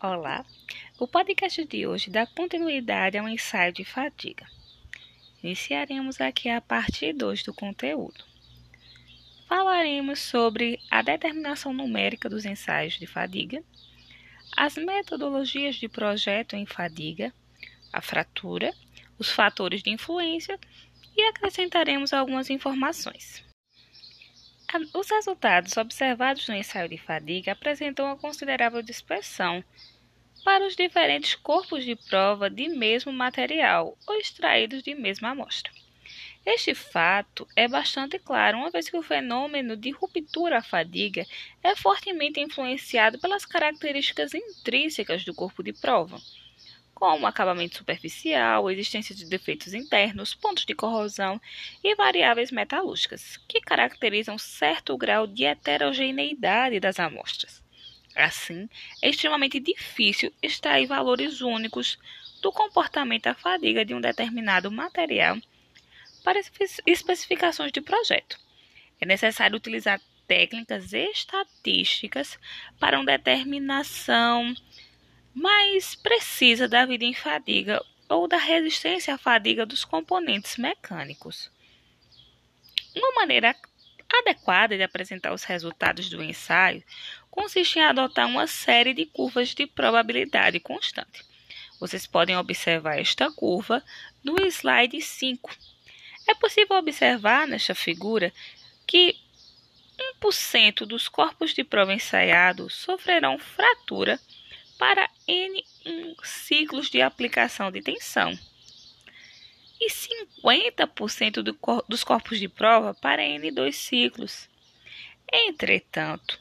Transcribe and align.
Olá! 0.00 0.46
O 0.96 1.08
podcast 1.08 1.64
de 1.64 1.84
hoje 1.84 2.08
dá 2.08 2.24
continuidade 2.24 3.18
ao 3.18 3.28
ensaio 3.28 3.72
de 3.72 3.84
fadiga. 3.84 4.46
Iniciaremos 5.42 6.20
aqui 6.20 6.48
a 6.48 6.60
parte 6.60 7.12
2 7.12 7.42
do 7.42 7.52
conteúdo. 7.52 8.24
Falaremos 9.48 10.20
sobre 10.20 10.78
a 10.88 11.02
determinação 11.02 11.72
numérica 11.72 12.28
dos 12.28 12.44
ensaios 12.44 12.94
de 12.96 13.08
fadiga, 13.08 13.60
as 14.56 14.76
metodologias 14.76 15.74
de 15.74 15.88
projeto 15.88 16.54
em 16.54 16.64
fadiga, 16.64 17.34
a 17.92 18.00
fratura, 18.00 18.72
os 19.18 19.32
fatores 19.32 19.82
de 19.82 19.90
influência 19.90 20.60
e 21.16 21.22
acrescentaremos 21.22 22.12
algumas 22.12 22.50
informações. 22.50 23.47
Os 24.92 25.08
resultados 25.08 25.78
observados 25.78 26.46
no 26.46 26.54
ensaio 26.54 26.90
de 26.90 26.98
fadiga 26.98 27.52
apresentam 27.52 28.04
uma 28.04 28.18
considerável 28.18 28.82
dispersão 28.82 29.64
para 30.44 30.66
os 30.66 30.76
diferentes 30.76 31.34
corpos 31.34 31.86
de 31.86 31.96
prova 31.96 32.50
de 32.50 32.68
mesmo 32.68 33.10
material 33.10 33.96
ou 34.06 34.16
extraídos 34.16 34.82
de 34.82 34.94
mesma 34.94 35.30
amostra. 35.30 35.72
Este 36.44 36.74
fato 36.74 37.48
é 37.56 37.66
bastante 37.66 38.18
claro, 38.18 38.58
uma 38.58 38.70
vez 38.70 38.90
que 38.90 38.96
o 38.96 39.02
fenômeno 39.02 39.74
de 39.74 39.90
ruptura 39.90 40.58
à 40.58 40.62
fadiga 40.62 41.26
é 41.62 41.74
fortemente 41.74 42.38
influenciado 42.38 43.18
pelas 43.18 43.46
características 43.46 44.34
intrínsecas 44.34 45.24
do 45.24 45.34
corpo 45.34 45.62
de 45.62 45.72
prova 45.72 46.18
como 46.98 47.28
acabamento 47.28 47.76
superficial, 47.76 48.68
existência 48.68 49.14
de 49.14 49.24
defeitos 49.24 49.72
internos, 49.72 50.34
pontos 50.34 50.64
de 50.64 50.74
corrosão 50.74 51.40
e 51.82 51.94
variáveis 51.94 52.50
metalúrgicas, 52.50 53.36
que 53.46 53.60
caracterizam 53.60 54.36
certo 54.36 54.96
grau 54.98 55.24
de 55.24 55.44
heterogeneidade 55.44 56.80
das 56.80 56.98
amostras. 56.98 57.62
Assim, 58.16 58.68
é 59.00 59.10
extremamente 59.10 59.60
difícil 59.60 60.34
extrair 60.42 60.88
valores 60.88 61.40
únicos 61.40 61.96
do 62.42 62.50
comportamento 62.50 63.24
da 63.24 63.34
fadiga 63.34 63.84
de 63.84 63.94
um 63.94 64.00
determinado 64.00 64.68
material 64.68 65.38
para 66.24 66.40
especificações 66.84 67.70
de 67.70 67.80
projeto. 67.80 68.40
É 69.00 69.06
necessário 69.06 69.56
utilizar 69.56 70.00
técnicas 70.26 70.92
estatísticas 70.92 72.36
para 72.80 72.98
uma 72.98 73.06
determinação 73.06 74.52
mais 75.38 75.94
precisa 75.94 76.66
da 76.66 76.84
vida 76.84 77.04
em 77.04 77.14
fadiga 77.14 77.80
ou 78.08 78.26
da 78.26 78.36
resistência 78.36 79.14
à 79.14 79.18
fadiga 79.18 79.64
dos 79.64 79.84
componentes 79.84 80.56
mecânicos. 80.56 81.50
Uma 82.94 83.12
maneira 83.12 83.54
adequada 84.12 84.76
de 84.76 84.82
apresentar 84.82 85.32
os 85.32 85.44
resultados 85.44 86.08
do 86.08 86.22
ensaio 86.22 86.82
consiste 87.30 87.78
em 87.78 87.82
adotar 87.82 88.26
uma 88.26 88.48
série 88.48 88.92
de 88.92 89.06
curvas 89.06 89.54
de 89.54 89.66
probabilidade 89.66 90.58
constante. 90.58 91.24
Vocês 91.78 92.04
podem 92.04 92.36
observar 92.36 92.98
esta 92.98 93.30
curva 93.30 93.84
no 94.24 94.44
slide 94.46 95.00
5. 95.00 95.56
É 96.26 96.34
possível 96.34 96.76
observar 96.76 97.46
nesta 97.46 97.76
figura 97.76 98.32
que 98.86 99.14
1% 100.20 100.84
dos 100.84 101.08
corpos 101.08 101.54
de 101.54 101.62
prova 101.62 101.94
ensaiados 101.94 102.74
sofrerão 102.74 103.38
fratura 103.38 104.18
para 104.78 105.10
N 105.26 105.64
ciclos 106.22 106.88
de 106.88 107.02
aplicação 107.02 107.70
de 107.70 107.82
tensão 107.82 108.38
e 109.80 109.90
50% 109.90 111.42
do 111.42 111.54
cor 111.54 111.84
dos 111.88 112.02
corpos 112.02 112.38
de 112.38 112.48
prova 112.48 112.94
para 112.94 113.22
N2 113.22 113.72
ciclos. 113.72 114.48
Entretanto, 115.32 116.40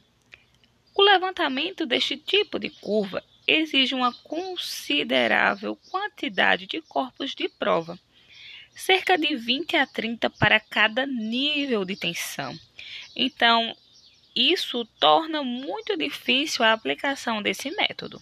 o 0.95 1.03
levantamento 1.03 1.85
deste 1.85 2.17
tipo 2.17 2.57
de 2.57 2.69
curva 2.69 3.23
exige 3.47 3.93
uma 3.93 4.13
considerável 4.23 5.75
quantidade 5.89 6.65
de 6.65 6.81
corpos 6.81 7.35
de 7.35 7.47
prova, 7.47 7.99
cerca 8.75 9.17
de 9.17 9.35
20 9.35 9.77
a 9.77 9.85
30 9.85 10.29
para 10.31 10.59
cada 10.59 11.05
nível 11.05 11.85
de 11.85 11.95
tensão. 11.95 12.57
Então, 13.15 13.75
isso 14.37 14.85
torna 14.99 15.43
muito 15.43 15.97
difícil 15.97 16.63
a 16.63 16.71
aplicação 16.71 17.41
desse 17.41 17.71
método. 17.71 18.21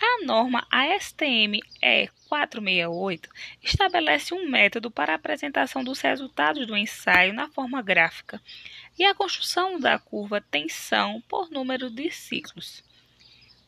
A 0.00 0.24
norma 0.24 0.66
ASTM 0.70 1.60
E468 1.82 3.28
estabelece 3.62 4.34
um 4.34 4.48
método 4.48 4.90
para 4.90 5.12
a 5.12 5.16
apresentação 5.16 5.84
dos 5.84 6.00
resultados 6.00 6.66
do 6.66 6.76
ensaio 6.76 7.32
na 7.32 7.48
forma 7.48 7.80
gráfica 7.82 8.40
e 8.98 9.04
a 9.04 9.14
construção 9.14 9.78
da 9.78 9.98
curva 9.98 10.40
tensão 10.40 11.22
por 11.28 11.50
número 11.50 11.90
de 11.90 12.10
ciclos, 12.10 12.82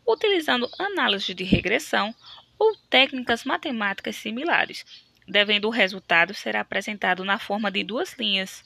utilizando 0.06 0.70
análise 0.78 1.34
de 1.34 1.44
regressão 1.44 2.14
ou 2.58 2.74
técnicas 2.91 3.44
matemáticas 3.44 4.16
similares, 4.16 4.84
devendo 5.28 5.66
o 5.66 5.70
resultado 5.70 6.32
ser 6.34 6.56
apresentado 6.56 7.24
na 7.24 7.38
forma 7.38 7.70
de 7.70 7.82
duas 7.82 8.14
linhas, 8.14 8.64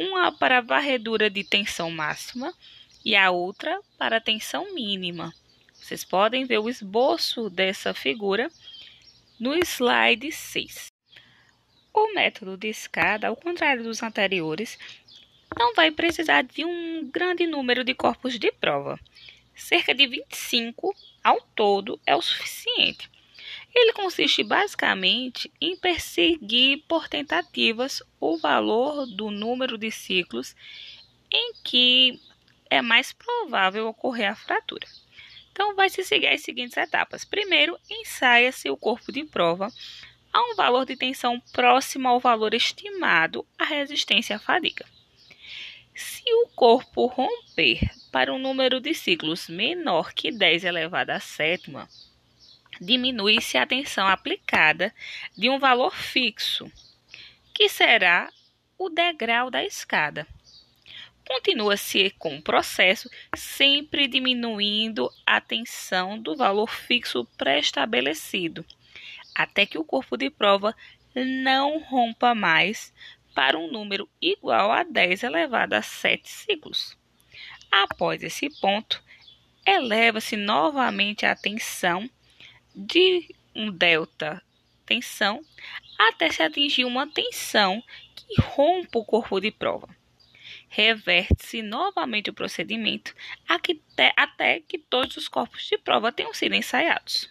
uma 0.00 0.32
para 0.32 0.62
varredura 0.62 1.28
de 1.28 1.44
tensão 1.44 1.90
máxima 1.90 2.54
e 3.04 3.14
a 3.14 3.30
outra 3.30 3.78
para 3.98 4.18
tensão 4.18 4.72
mínima. 4.74 5.34
Vocês 5.74 6.02
podem 6.02 6.46
ver 6.46 6.58
o 6.58 6.70
esboço 6.70 7.50
dessa 7.50 7.92
figura 7.92 8.50
no 9.38 9.54
slide 9.62 10.32
6. 10.32 10.86
O 11.92 12.14
método 12.14 12.56
de 12.56 12.68
escada, 12.68 13.28
ao 13.28 13.36
contrário 13.36 13.82
dos 13.82 14.02
anteriores, 14.02 14.78
não 15.58 15.74
vai 15.74 15.90
precisar 15.90 16.42
de 16.44 16.64
um 16.64 17.06
grande 17.10 17.46
número 17.46 17.84
de 17.84 17.92
corpos 17.92 18.38
de 18.38 18.50
prova. 18.52 18.98
Cerca 19.54 19.94
de 19.94 20.06
25 20.06 20.94
ao 21.22 21.42
todo 21.54 22.00
é 22.06 22.16
o 22.16 22.22
suficiente 22.22 23.09
ele 23.74 23.92
consiste 23.92 24.42
basicamente 24.42 25.52
em 25.60 25.76
perseguir 25.76 26.84
por 26.88 27.08
tentativas 27.08 28.02
o 28.20 28.36
valor 28.36 29.06
do 29.06 29.30
número 29.30 29.78
de 29.78 29.90
ciclos 29.90 30.54
em 31.30 31.54
que 31.62 32.20
é 32.68 32.82
mais 32.82 33.12
provável 33.12 33.88
ocorrer 33.88 34.30
a 34.30 34.36
fratura. 34.36 34.86
Então, 35.52 35.74
vai 35.74 35.90
se 35.90 36.02
seguir 36.04 36.28
as 36.28 36.42
seguintes 36.42 36.76
etapas. 36.76 37.24
Primeiro, 37.24 37.78
ensaia-se 37.88 38.70
o 38.70 38.76
corpo 38.76 39.12
de 39.12 39.24
prova 39.24 39.72
a 40.32 40.42
um 40.42 40.54
valor 40.54 40.86
de 40.86 40.96
tensão 40.96 41.40
próximo 41.52 42.08
ao 42.08 42.20
valor 42.20 42.54
estimado 42.54 43.44
à 43.58 43.64
resistência 43.64 44.36
à 44.36 44.38
fadiga. 44.38 44.86
Se 45.94 46.22
o 46.26 46.48
corpo 46.54 47.06
romper 47.06 47.90
para 48.10 48.32
um 48.32 48.38
número 48.38 48.80
de 48.80 48.94
ciclos 48.94 49.48
menor 49.48 50.14
que 50.14 50.30
10 50.30 50.64
elevado 50.64 51.10
à 51.10 51.20
sétima, 51.20 51.88
diminui-se 52.80 53.58
a 53.58 53.66
tensão 53.66 54.06
aplicada 54.06 54.94
de 55.36 55.50
um 55.50 55.58
valor 55.58 55.94
fixo, 55.94 56.70
que 57.52 57.68
será 57.68 58.32
o 58.78 58.88
degrau 58.88 59.50
da 59.50 59.62
escada. 59.64 60.26
Continua-se 61.26 62.10
com 62.18 62.36
o 62.36 62.42
processo, 62.42 63.08
sempre 63.36 64.08
diminuindo 64.08 65.08
a 65.24 65.40
tensão 65.40 66.18
do 66.18 66.34
valor 66.34 66.68
fixo 66.68 67.24
pré-estabelecido, 67.36 68.64
até 69.34 69.64
que 69.66 69.78
o 69.78 69.84
corpo 69.84 70.16
de 70.16 70.30
prova 70.30 70.74
não 71.14 71.78
rompa 71.78 72.34
mais 72.34 72.92
para 73.34 73.58
um 73.58 73.70
número 73.70 74.08
igual 74.20 74.72
a 74.72 74.82
10 74.82 75.22
elevado 75.22 75.74
a 75.74 75.82
7 75.82 76.28
ciclos. 76.28 76.96
Após 77.70 78.22
esse 78.22 78.50
ponto, 78.60 79.02
eleva-se 79.64 80.36
novamente 80.36 81.24
a 81.24 81.36
tensão 81.36 82.10
de 82.74 83.34
um 83.54 83.70
delta 83.70 84.42
tensão 84.86 85.44
até 85.98 86.30
se 86.30 86.42
atingir 86.42 86.84
uma 86.84 87.06
tensão 87.06 87.82
que 88.14 88.40
rompa 88.40 88.98
o 88.98 89.04
corpo 89.04 89.40
de 89.40 89.50
prova. 89.50 89.88
Reverte-se 90.68 91.62
novamente 91.62 92.30
o 92.30 92.34
procedimento 92.34 93.14
até 94.16 94.60
que 94.60 94.78
todos 94.78 95.16
os 95.16 95.28
corpos 95.28 95.66
de 95.66 95.76
prova 95.78 96.12
tenham 96.12 96.32
sido 96.32 96.54
ensaiados. 96.54 97.28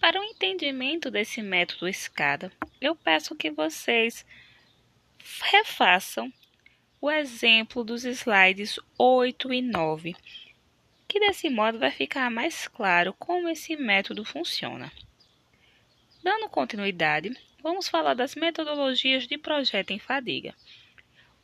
Para 0.00 0.20
o 0.20 0.24
entendimento 0.24 1.10
desse 1.10 1.40
método 1.40 1.88
escada, 1.88 2.52
eu 2.80 2.94
peço 2.94 3.34
que 3.34 3.50
vocês 3.50 4.24
refaçam 5.42 6.32
o 7.00 7.10
exemplo 7.10 7.84
dos 7.84 8.04
slides 8.04 8.78
8 8.98 9.52
e 9.52 9.62
9 9.62 10.16
que 11.14 11.20
desse 11.20 11.48
modo 11.48 11.78
vai 11.78 11.92
ficar 11.92 12.28
mais 12.28 12.66
claro 12.66 13.14
como 13.16 13.48
esse 13.48 13.76
método 13.76 14.24
funciona. 14.24 14.90
Dando 16.24 16.48
continuidade, 16.48 17.30
vamos 17.62 17.88
falar 17.88 18.14
das 18.14 18.34
metodologias 18.34 19.24
de 19.24 19.38
projeto 19.38 19.92
em 19.92 19.98
fadiga. 20.00 20.56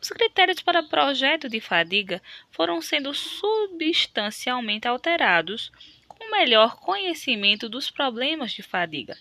Os 0.02 0.08
critérios 0.08 0.60
para 0.60 0.82
projeto 0.82 1.48
de 1.48 1.60
fadiga 1.60 2.20
foram 2.50 2.82
sendo 2.82 3.14
substancialmente 3.14 4.88
alterados 4.88 5.70
com 6.08 6.32
melhor 6.32 6.74
conhecimento 6.74 7.68
dos 7.68 7.92
problemas 7.92 8.50
de 8.50 8.64
fadiga. 8.64 9.16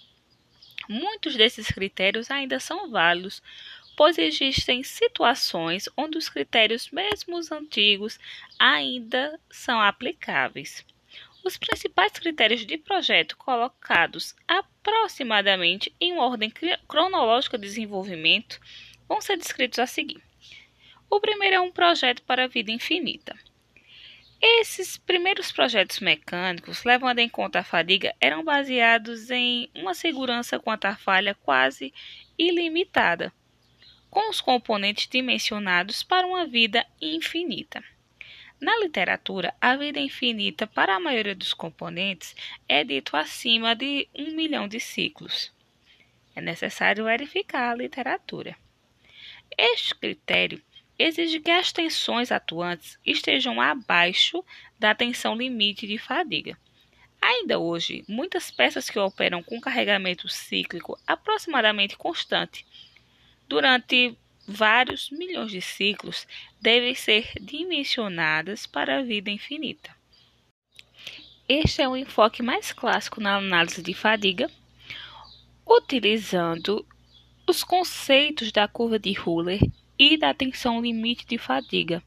Muitos 0.89 1.35
desses 1.35 1.67
critérios 1.67 2.31
ainda 2.31 2.59
são 2.59 2.89
válidos, 2.89 3.43
pois 3.99 4.17
existem 4.17 4.81
situações 4.81 5.89
onde 5.97 6.17
os 6.17 6.29
critérios, 6.29 6.89
mesmo 6.89 7.37
os 7.37 7.51
antigos, 7.51 8.17
ainda 8.57 9.37
são 9.51 9.77
aplicáveis. 9.81 10.85
Os 11.43 11.57
principais 11.57 12.13
critérios 12.13 12.65
de 12.65 12.77
projeto 12.77 13.35
colocados 13.35 14.33
aproximadamente 14.47 15.93
em 15.99 16.17
ordem 16.17 16.49
cronológica 16.87 17.57
de 17.57 17.67
desenvolvimento 17.67 18.57
vão 19.05 19.19
ser 19.19 19.35
descritos 19.35 19.79
a 19.79 19.85
seguir. 19.85 20.23
O 21.09 21.19
primeiro 21.19 21.57
é 21.57 21.59
um 21.59 21.69
projeto 21.69 22.21
para 22.21 22.45
a 22.45 22.47
vida 22.47 22.71
infinita. 22.71 23.37
Esses 24.41 24.95
primeiros 24.95 25.51
projetos 25.51 25.99
mecânicos, 25.99 26.85
levando 26.85 27.19
em 27.19 27.27
conta 27.27 27.59
a 27.59 27.65
fadiga, 27.65 28.15
eram 28.21 28.45
baseados 28.45 29.29
em 29.29 29.69
uma 29.75 29.93
segurança 29.93 30.57
quanto 30.57 30.85
à 30.85 30.95
falha 30.95 31.35
quase 31.35 31.93
ilimitada, 32.37 33.33
com 34.09 34.29
os 34.29 34.41
componentes 34.41 35.07
dimensionados 35.07 36.03
para 36.03 36.25
uma 36.25 36.45
vida 36.45 36.85
infinita. 37.01 37.83
Na 38.59 38.77
literatura, 38.79 39.53
a 39.61 39.75
vida 39.77 40.00
infinita 40.00 40.67
para 40.67 40.95
a 40.95 41.00
maioria 41.00 41.35
dos 41.35 41.53
componentes 41.53 42.35
é 42.67 42.83
dito 42.83 43.15
acima 43.15 43.73
de 43.73 44.07
um 44.13 44.35
milhão 44.35 44.67
de 44.67 44.79
ciclos. 44.79 45.51
É 46.35 46.41
necessário 46.41 47.06
verificar 47.06 47.71
a 47.71 47.75
literatura. 47.75 48.57
Este 49.57 49.95
critério 49.95 50.61
exige 50.97 51.39
que 51.39 51.51
as 51.51 51.71
tensões 51.71 52.31
atuantes 52.31 53.00
estejam 53.06 53.61
abaixo 53.61 54.44
da 54.77 54.94
tensão 54.94 55.35
limite 55.35 55.88
de 55.88 55.97
fadiga. 55.97 56.57
Ainda 57.21 57.59
hoje, 57.59 58.03
muitas 58.07 58.51
peças 58.51 58.89
que 58.89 59.00
operam 59.00 59.41
com 59.41 59.59
carregamento 59.59 60.27
cíclico 60.27 61.00
aproximadamente 61.07 61.97
constante 61.97 62.65
durante 63.49 64.15
vários 64.47 65.09
milhões 65.09 65.51
de 65.51 65.59
ciclos 65.59 66.27
devem 66.61 66.93
ser 66.93 67.33
dimensionadas 67.41 68.67
para 68.67 68.99
a 68.99 69.03
vida 69.03 69.31
infinita. 69.31 69.93
Este 71.47 71.81
é 71.81 71.89
o 71.89 71.97
enfoque 71.97 72.43
mais 72.43 72.71
clássico 72.71 73.19
na 73.19 73.37
análise 73.37 73.81
de 73.81 73.93
fadiga, 73.93 74.49
utilizando 75.65 76.85
os 77.47 77.63
conceitos 77.63 78.51
da 78.51 78.67
curva 78.67 78.99
de 78.99 79.15
Euler 79.17 79.59
e 79.97 80.15
da 80.15 80.31
tensão 80.31 80.79
limite 80.79 81.25
de 81.25 81.39
fadiga, 81.39 82.03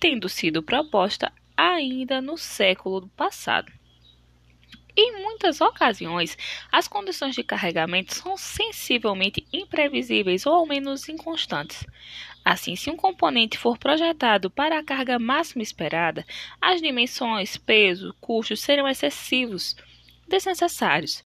tendo 0.00 0.28
sido 0.28 0.62
proposta 0.64 1.32
ainda 1.56 2.20
no 2.20 2.36
século 2.36 3.08
passado. 3.16 3.72
Em 4.96 5.22
muitas 5.22 5.60
ocasiões, 5.60 6.36
as 6.70 6.88
condições 6.88 7.34
de 7.34 7.44
carregamento 7.44 8.14
são 8.14 8.36
sensivelmente 8.36 9.46
imprevisíveis 9.52 10.46
ou 10.46 10.54
ao 10.54 10.66
menos 10.66 11.08
inconstantes. 11.08 11.86
Assim, 12.44 12.74
se 12.74 12.90
um 12.90 12.96
componente 12.96 13.58
for 13.58 13.78
projetado 13.78 14.50
para 14.50 14.78
a 14.78 14.84
carga 14.84 15.18
máxima 15.18 15.62
esperada, 15.62 16.26
as 16.60 16.80
dimensões, 16.80 17.56
peso, 17.56 18.14
custos 18.20 18.60
serão 18.60 18.88
excessivos, 18.88 19.76
desnecessários, 20.26 21.22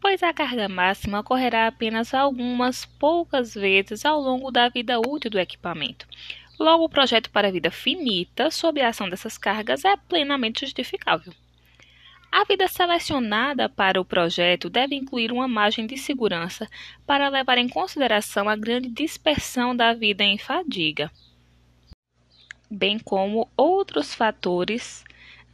pois 0.00 0.22
a 0.22 0.32
carga 0.32 0.68
máxima 0.68 1.20
ocorrerá 1.20 1.66
apenas 1.66 2.14
algumas 2.14 2.84
poucas 2.84 3.54
vezes 3.54 4.04
ao 4.04 4.20
longo 4.20 4.50
da 4.50 4.68
vida 4.68 4.98
útil 5.00 5.30
do 5.30 5.38
equipamento. 5.38 6.06
Logo, 6.58 6.84
o 6.84 6.88
projeto 6.88 7.30
para 7.30 7.52
vida 7.52 7.70
finita, 7.70 8.50
sob 8.50 8.80
a 8.80 8.88
ação 8.88 9.08
dessas 9.08 9.38
cargas, 9.38 9.84
é 9.84 9.96
plenamente 9.96 10.60
justificável. 10.60 11.32
A 12.30 12.44
vida 12.44 12.68
selecionada 12.68 13.68
para 13.68 14.00
o 14.00 14.04
projeto 14.04 14.68
deve 14.68 14.94
incluir 14.94 15.32
uma 15.32 15.48
margem 15.48 15.86
de 15.86 15.96
segurança 15.96 16.68
para 17.06 17.28
levar 17.28 17.58
em 17.58 17.68
consideração 17.68 18.48
a 18.48 18.54
grande 18.54 18.88
dispersão 18.90 19.74
da 19.74 19.94
vida 19.94 20.22
em 20.22 20.36
fadiga, 20.36 21.10
bem 22.70 22.98
como 22.98 23.48
outros 23.56 24.14
fatores 24.14 25.04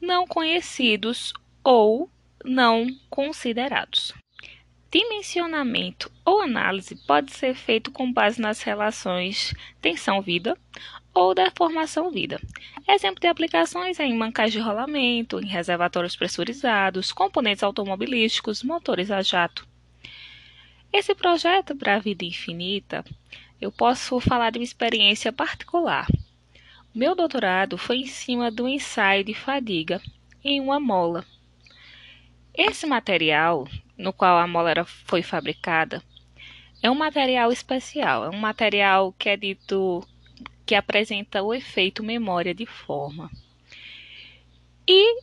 não 0.01 0.27
conhecidos 0.27 1.33
ou 1.63 2.11
não 2.45 2.87
considerados. 3.09 4.13
Dimensionamento 4.91 6.11
ou 6.25 6.43
análise 6.43 6.95
pode 7.07 7.33
ser 7.33 7.55
feito 7.55 7.91
com 7.91 8.13
base 8.13 8.41
nas 8.41 8.63
relações 8.63 9.55
tensão-vida 9.81 10.57
ou 11.15 11.35
deformação-vida. 11.35 12.41
Exemplo 12.89 13.21
de 13.21 13.29
aplicações 13.29 14.01
é 14.01 14.05
em 14.05 14.17
mancais 14.17 14.53
de 14.53 14.59
rolamento, 14.59 15.41
em 15.41 15.47
reservatórios 15.47 16.17
pressurizados, 16.17 17.13
componentes 17.13 17.63
automobilísticos, 17.63 18.63
motores 18.63 19.11
a 19.11 19.23
jato. 19.23 19.67
Esse 20.93 21.15
projeto 21.15 21.75
para 21.77 21.95
a 21.97 21.99
vida 21.99 22.25
infinita, 22.25 23.05
eu 23.61 23.71
posso 23.71 24.19
falar 24.21 24.51
de 24.51 24.59
uma 24.59 24.65
experiência 24.65 25.33
particular. 25.33 26.07
Meu 26.95 27.15
doutorado 27.15 27.79
foi 27.79 27.99
em 27.99 28.07
cima 28.07 28.51
do 28.51 28.69
ensaio 28.69 29.25
de 29.25 29.35
fadiga 29.35 30.01
em 30.43 30.61
uma 30.61 30.79
mola. 30.79 31.25
Esse 32.53 32.87
material 32.87 33.67
no 33.97 34.13
qual 34.13 34.39
a 34.39 34.47
mola 34.47 34.85
foi 34.85 35.23
fabricada 35.23 36.03
é 36.85 36.91
um 36.91 36.95
material 36.95 37.51
especial, 37.51 38.27
é 38.27 38.29
um 38.29 38.39
material 38.39 39.11
que 39.19 39.31
é 39.31 39.39
dito 39.39 40.07
que 40.67 40.75
apresenta 40.75 41.43
o 41.43 41.53
efeito 41.53 42.03
memória 42.03 42.55
de 42.55 42.67
forma. 42.67 43.31
E 44.87 45.21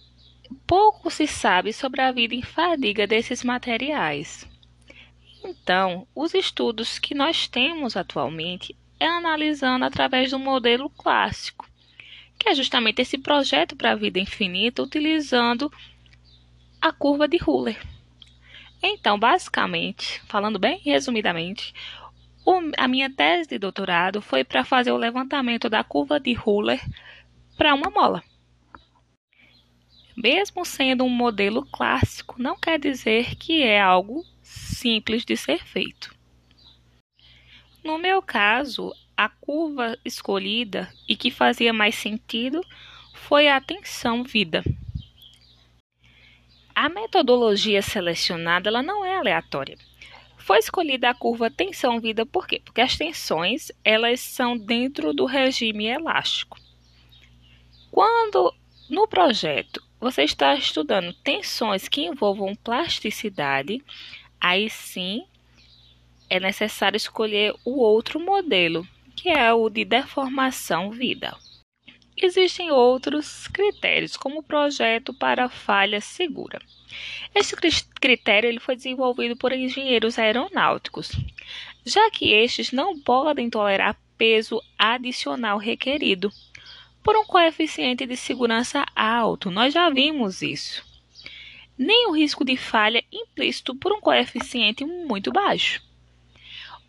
pouco 0.68 1.10
se 1.10 1.28
sabe 1.28 1.74
sobre 1.74 2.02
a 2.02 2.12
vida 2.12 2.36
em 2.36 2.42
fadiga 2.42 3.08
desses 3.08 3.44
materiais. 3.44 4.48
Então, 5.44 6.08
os 6.16 6.34
estudos 6.34 7.00
que 7.00 7.16
nós 7.16 7.48
temos 7.48 7.98
atualmente 7.98 8.76
é 9.00 9.08
analisando 9.08 9.86
através 9.86 10.32
do 10.32 10.38
modelo 10.38 10.90
clássico, 10.90 11.68
que 12.38 12.50
é 12.50 12.56
justamente 12.56 13.02
esse 13.02 13.18
projeto 13.18 13.76
para 13.76 13.92
a 13.92 13.96
vida 13.96 14.20
infinita 14.20 14.84
utilizando 14.84 15.72
a 16.80 16.92
curva 16.92 17.28
de 17.28 17.38
Euler. 17.38 17.80
Então, 18.84 19.18
basicamente, 19.18 20.22
falando 20.28 20.58
bem 20.58 20.80
resumidamente, 20.80 21.74
o, 22.46 22.60
a 22.78 22.88
minha 22.88 23.10
tese 23.10 23.50
de 23.50 23.60
doutorado 23.60 24.22
foi 24.22 24.44
para 24.44 24.64
fazer 24.64 24.92
o 24.92 24.98
levantamento 24.98 25.70
da 25.70 25.84
curva 25.84 26.20
de 26.20 26.32
Euler 26.32 26.82
para 27.58 27.74
uma 27.74 27.90
mola. 27.90 28.24
Mesmo 30.16 30.66
sendo 30.66 31.04
um 31.04 31.10
modelo 31.10 31.66
clássico, 31.66 32.42
não 32.42 32.58
quer 32.58 32.80
dizer 32.80 33.36
que 33.36 33.64
é 33.64 33.80
algo 33.80 34.26
simples 34.42 35.24
de 35.24 35.38
ser 35.38 35.64
feito. 35.64 36.14
No 37.84 37.98
meu 37.98 38.22
caso, 38.22 38.94
a 39.16 39.30
curva 39.30 39.98
escolhida 40.04 40.92
e 41.08 41.16
que 41.16 41.32
fazia 41.32 41.72
mais 41.72 41.96
sentido 41.96 42.62
foi 43.14 43.48
a 43.48 43.62
tensão 43.62 44.24
vida. 44.24 44.64
A 46.76 46.90
metodologia 46.90 47.82
selecionada 47.82 48.70
ela 48.70 48.82
não 48.82 49.06
é 49.06 49.18
aleatória. 49.18 49.78
Foi 50.52 50.60
escolhida 50.60 51.10
a 51.10 51.14
curva 51.14 51.50
tensão-vida 51.50 52.26
por 52.26 52.46
quê? 52.46 52.62
Porque 52.62 52.82
as 52.82 52.98
tensões 52.98 53.72
elas 53.86 54.20
são 54.20 54.58
dentro 54.58 55.14
do 55.14 55.24
regime 55.24 55.86
elástico. 55.86 56.60
Quando 57.90 58.54
no 58.90 59.08
projeto 59.08 59.82
você 59.98 60.24
está 60.24 60.54
estudando 60.54 61.14
tensões 61.24 61.88
que 61.88 62.02
envolvam 62.02 62.54
plasticidade, 62.54 63.82
aí 64.42 64.70
sim 64.70 65.24
é 66.30 66.38
necessário 66.38 66.98
escolher 66.98 67.56
o 67.64 67.80
outro 67.80 68.20
modelo, 68.20 68.86
que 69.16 69.30
é 69.30 69.54
o 69.54 69.70
de 69.70 69.86
deformação 69.86 70.92
vida. 70.92 71.34
Existem 72.24 72.70
outros 72.70 73.48
critérios, 73.48 74.16
como 74.16 74.40
o 74.40 74.44
projeto 74.44 75.12
para 75.12 75.50
falha 75.50 76.00
segura. 76.00 76.62
Este 77.34 77.56
critério 78.00 78.48
ele 78.48 78.60
foi 78.60 78.76
desenvolvido 78.76 79.36
por 79.36 79.52
engenheiros 79.52 80.20
aeronáuticos, 80.20 81.12
já 81.84 82.12
que 82.12 82.32
estes 82.32 82.72
não 82.72 83.00
podem 83.00 83.50
tolerar 83.50 84.00
peso 84.20 84.62
adicional 84.78 85.58
requerido 85.58 86.32
por 87.04 87.18
um 87.18 87.26
coeficiente 87.26 88.06
de 88.06 88.16
segurança 88.16 88.86
alto. 88.96 89.50
Nós 89.50 89.74
já 89.74 89.90
vimos 89.90 90.44
isso. 90.44 90.86
Nem 91.76 92.08
o 92.08 92.12
risco 92.12 92.46
de 92.46 92.56
falha 92.56 93.04
implícito 93.12 93.74
por 93.74 93.92
um 93.92 94.00
coeficiente 94.00 94.86
muito 94.86 95.32
baixo. 95.32 95.82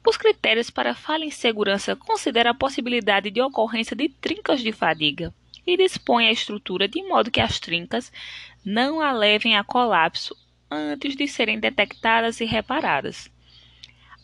Os 0.05 0.17
critérios 0.17 0.69
para 0.69 0.95
falha 0.95 1.25
em 1.25 1.31
segurança 1.31 1.95
consideram 1.95 2.51
a 2.51 2.55
possibilidade 2.55 3.31
de 3.31 3.41
ocorrência 3.41 3.95
de 3.95 4.09
trincas 4.09 4.61
de 4.61 4.73
fadiga 4.73 5.33
e 5.67 5.77
dispõem 5.77 6.27
a 6.27 6.33
estrutura 6.33 6.89
de 6.89 7.03
modo 7.05 7.31
que 7.31 7.41
as 7.41 7.61
trincas 7.61 8.13
não 8.65 9.01
a 9.01 9.13
levem 9.13 9.57
a 9.57 9.63
colapso 9.63 10.37
antes 10.71 11.15
de 11.15 11.29
serem 11.29 11.61
detectadas 11.61 12.41
e 12.41 12.45
reparadas. 12.45 13.31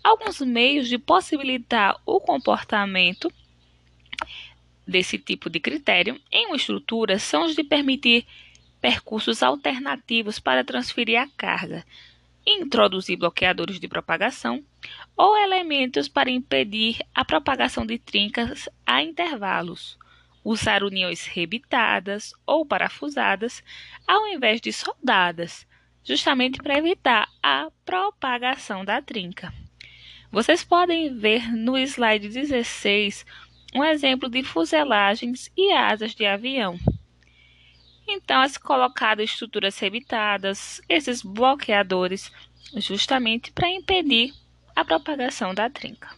Alguns 0.02 0.40
meios 0.40 0.88
de 0.88 0.98
possibilitar 0.98 2.00
o 2.04 2.20
comportamento 2.20 3.32
desse 4.86 5.18
tipo 5.18 5.50
de 5.50 5.60
critério 5.60 6.20
em 6.32 6.46
uma 6.46 6.56
estrutura 6.56 7.18
são 7.18 7.44
os 7.44 7.54
de 7.54 7.62
permitir 7.62 8.26
percursos 8.80 9.42
alternativos 9.42 10.38
para 10.38 10.64
transferir 10.64 11.20
a 11.20 11.28
carga, 11.36 11.84
introduzir 12.48 13.18
bloqueadores 13.18 13.78
de 13.78 13.86
propagação 13.86 14.64
ou 15.14 15.36
elementos 15.36 16.08
para 16.08 16.30
impedir 16.30 16.98
a 17.14 17.24
propagação 17.24 17.84
de 17.84 17.98
trincas 17.98 18.68
a 18.86 19.02
intervalos, 19.02 19.98
usar 20.42 20.82
uniões 20.82 21.26
rebitadas 21.26 22.32
ou 22.46 22.64
parafusadas 22.64 23.62
ao 24.06 24.26
invés 24.28 24.60
de 24.60 24.72
soldadas, 24.72 25.66
justamente 26.02 26.58
para 26.62 26.78
evitar 26.78 27.28
a 27.42 27.70
propagação 27.84 28.82
da 28.82 29.02
trinca. 29.02 29.52
Vocês 30.30 30.64
podem 30.64 31.14
ver 31.14 31.52
no 31.52 31.76
slide 31.76 32.28
16 32.28 33.26
um 33.74 33.84
exemplo 33.84 34.30
de 34.30 34.42
fuselagens 34.42 35.50
e 35.54 35.72
asas 35.72 36.14
de 36.14 36.24
avião. 36.24 36.78
Então, 38.08 38.42
é 38.42 38.48
colocado 38.58 39.20
estruturas 39.20 39.78
rebitadas, 39.78 40.80
esses 40.88 41.22
bloqueadores, 41.22 42.32
justamente 42.76 43.52
para 43.52 43.70
impedir 43.70 44.32
a 44.74 44.82
propagação 44.82 45.54
da 45.54 45.68
trinca. 45.68 46.08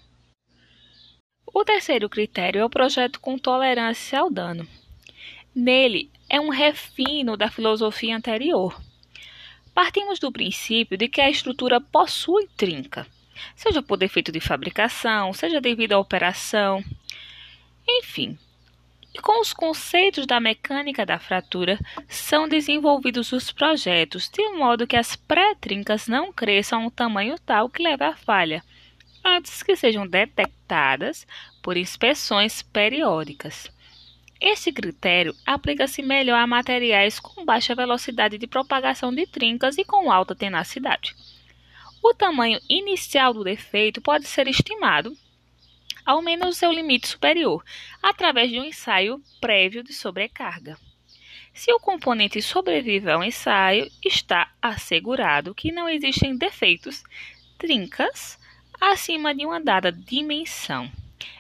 O 1.53 1.65
terceiro 1.65 2.09
critério 2.09 2.61
é 2.61 2.65
o 2.65 2.71
projeto 2.71 3.19
com 3.19 3.37
tolerância 3.37 4.21
ao 4.21 4.31
dano. 4.31 4.69
Nele, 5.53 6.13
é 6.29 6.41
um 6.41 6.49
refino 6.49 7.37
da 7.37 7.51
filosofia 7.51 8.17
anterior. 8.17 8.81
Partimos 9.75 10.21
do 10.21 10.31
princípio 10.31 10.97
de 10.97 11.09
que 11.09 11.21
a 11.21 11.29
estrutura 11.29 11.81
possui 11.81 12.47
trinca, 12.57 13.05
seja 13.57 13.83
por 13.83 13.97
defeito 13.97 14.31
de 14.31 14.39
fabricação, 14.39 15.33
seja 15.33 15.61
devido 15.61 15.95
à 15.95 15.99
operação, 15.99 16.85
enfim. 17.89 18.39
E 19.13 19.21
com 19.21 19.41
os 19.41 19.53
conceitos 19.53 20.27
da 20.27 20.39
mecânica 20.39 21.05
da 21.05 21.19
fratura, 21.19 21.79
são 22.09 22.49
desenvolvidos 22.49 23.33
os 23.33 23.51
projetos 23.51 24.29
de 24.29 24.49
modo 24.51 24.87
que 24.87 24.97
as 24.97 25.17
pré-trincas 25.17 26.07
não 26.07 26.33
cresçam 26.33 26.83
a 26.83 26.87
um 26.87 26.91
tamanho 26.91 27.37
tal 27.45 27.69
que 27.69 27.83
leve 27.83 28.05
à 28.05 28.15
falha, 28.15 28.63
antes 29.25 29.63
que 29.63 29.75
sejam 29.75 30.07
detectadas 30.07 31.27
por 31.63 31.77
inspeções 31.77 32.63
periódicas. 32.63 33.71
Este 34.41 34.73
critério 34.73 35.35
aplica-se 35.45 36.03
melhor 36.03 36.39
a 36.39 36.47
materiais 36.47 37.21
com 37.21 37.45
baixa 37.45 37.75
velocidade 37.75 38.39
de 38.39 38.47
propagação 38.47 39.13
de 39.13 39.27
trincas 39.27 39.77
e 39.77 39.85
com 39.85 40.11
alta 40.11 40.35
tenacidade. 40.35 41.15
O 42.03 42.15
tamanho 42.15 42.59
inicial 42.67 43.35
do 43.35 43.45
defeito 43.45 44.01
pode 44.01 44.27
ser 44.27 44.49
estimado 44.49 45.15
ao 46.11 46.21
menos 46.21 46.57
seu 46.57 46.73
limite 46.73 47.07
superior, 47.07 47.65
através 48.03 48.51
de 48.51 48.59
um 48.59 48.65
ensaio 48.65 49.23
prévio 49.41 49.81
de 49.81 49.93
sobrecarga. 49.93 50.77
Se 51.55 51.73
o 51.73 51.79
componente 51.79 52.43
sobrevive 52.43 53.09
ao 53.09 53.23
ensaio, 53.23 53.89
está 54.05 54.53
assegurado 54.61 55.55
que 55.55 55.71
não 55.71 55.89
existem 55.89 56.37
defeitos, 56.37 57.05
trincas, 57.57 58.37
acima 58.81 59.33
de 59.33 59.47
uma 59.47 59.61
dada 59.61 59.93
dimensão. 59.93 60.91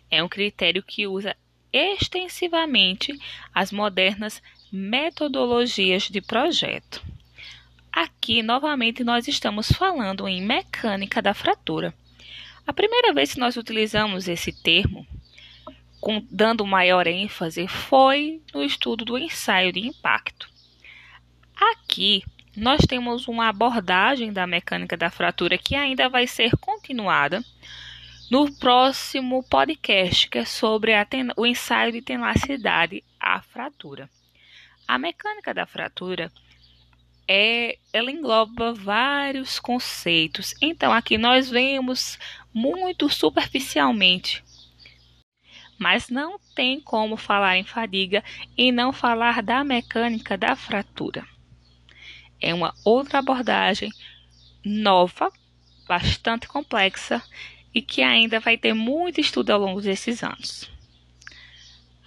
É 0.09 0.23
um 0.23 0.29
critério 0.29 0.85
que 0.85 1.05
usa 1.05 1.37
extensivamente 1.73 3.19
as 3.53 3.73
modernas 3.73 4.41
metodologias 4.71 6.05
de 6.05 6.21
projeto. 6.21 7.03
Aqui, 7.91 8.41
novamente, 8.41 9.03
nós 9.03 9.27
estamos 9.27 9.73
falando 9.73 10.29
em 10.29 10.41
mecânica 10.41 11.21
da 11.21 11.35
fratura. 11.35 11.93
A 12.71 12.73
primeira 12.73 13.12
vez 13.12 13.35
que 13.35 13.41
nós 13.41 13.57
utilizamos 13.57 14.29
esse 14.29 14.53
termo, 14.53 15.05
com, 16.00 16.25
dando 16.31 16.65
maior 16.65 17.05
ênfase, 17.09 17.67
foi 17.67 18.41
no 18.55 18.62
estudo 18.62 19.05
do 19.05 19.19
ensaio 19.19 19.73
de 19.73 19.81
impacto. 19.81 20.49
Aqui, 21.57 22.23
nós 22.57 22.83
temos 22.83 23.27
uma 23.27 23.49
abordagem 23.49 24.33
da 24.33 24.47
mecânica 24.47 24.97
da 24.97 25.11
fratura 25.11 25.59
que 25.59 25.75
ainda 25.75 26.09
vai 26.09 26.29
ser 26.29 26.57
continuada 26.59 27.45
no 28.31 28.49
próximo 28.55 29.43
podcast, 29.43 30.29
que 30.29 30.39
é 30.39 30.45
sobre 30.45 30.93
o 31.37 31.45
ensaio 31.45 31.91
de 31.91 32.00
tenacidade 32.00 33.03
à 33.19 33.43
fratura. 33.43 34.09
A 34.87 34.97
mecânica 34.97 35.53
da 35.53 35.67
fratura 35.67 36.31
é, 37.31 37.79
ela 37.93 38.11
engloba 38.11 38.75
vários 38.75 39.61
conceitos. 39.61 40.55
Então, 40.61 40.93
aqui 40.93 41.17
nós 41.17 41.49
vemos 41.49 42.19
muito 42.53 43.09
superficialmente. 43.09 44.43
Mas 45.79 46.09
não 46.09 46.39
tem 46.55 46.81
como 46.81 47.17
falar 47.17 47.57
em 47.57 47.65
fadiga 47.65 48.25
e 48.57 48.73
não 48.73 48.93
falar 48.93 49.43
da 49.43 49.63
mecânica 49.63 50.37
da 50.37 50.57
fratura 50.57 51.25
é 52.41 52.55
uma 52.55 52.75
outra 52.85 53.19
abordagem 53.19 53.91
nova, 54.65 55.31
bastante 55.87 56.49
complexa 56.49 57.23
e 57.75 57.83
que 57.83 58.03
ainda 58.03 58.41
vai 58.41 58.57
ter 58.57 58.73
muito 58.73 59.21
estudo 59.21 59.51
ao 59.51 59.61
longo 59.61 59.81
desses 59.81 60.23
anos. 60.23 60.71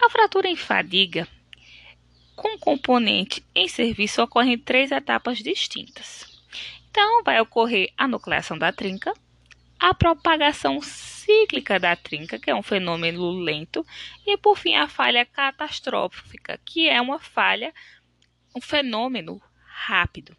A 0.02 0.10
fratura 0.10 0.48
em 0.48 0.56
fadiga 0.56 1.28
com 2.36 2.58
componente 2.58 3.44
em 3.54 3.68
serviço 3.68 4.22
ocorre 4.22 4.54
em 4.54 4.58
três 4.58 4.92
etapas 4.92 5.40
distintas. 5.40 6.42
Então, 6.90 7.24
vai 7.24 7.40
ocorrer 7.42 7.92
a 7.98 8.08
nucleação 8.08 8.58
da 8.58 8.72
trinca, 8.72 9.14
a 9.80 9.94
propagação 9.94 10.82
cíclica 10.82 11.80
da 11.80 11.96
trinca, 11.96 12.40
que 12.40 12.52
é 12.52 12.56
um 12.56 12.64
fenômeno 12.64 13.32
lento, 13.32 13.86
e 14.26 14.38
por 14.38 14.58
fim 14.58 14.76
a 14.76 14.88
falha 14.88 15.26
catastrófica, 15.26 16.60
que 16.64 16.88
é 16.88 17.02
uma 17.02 17.20
falha, 17.20 17.74
um 18.56 18.62
fenômeno 18.62 19.42
rápido. 19.66 20.36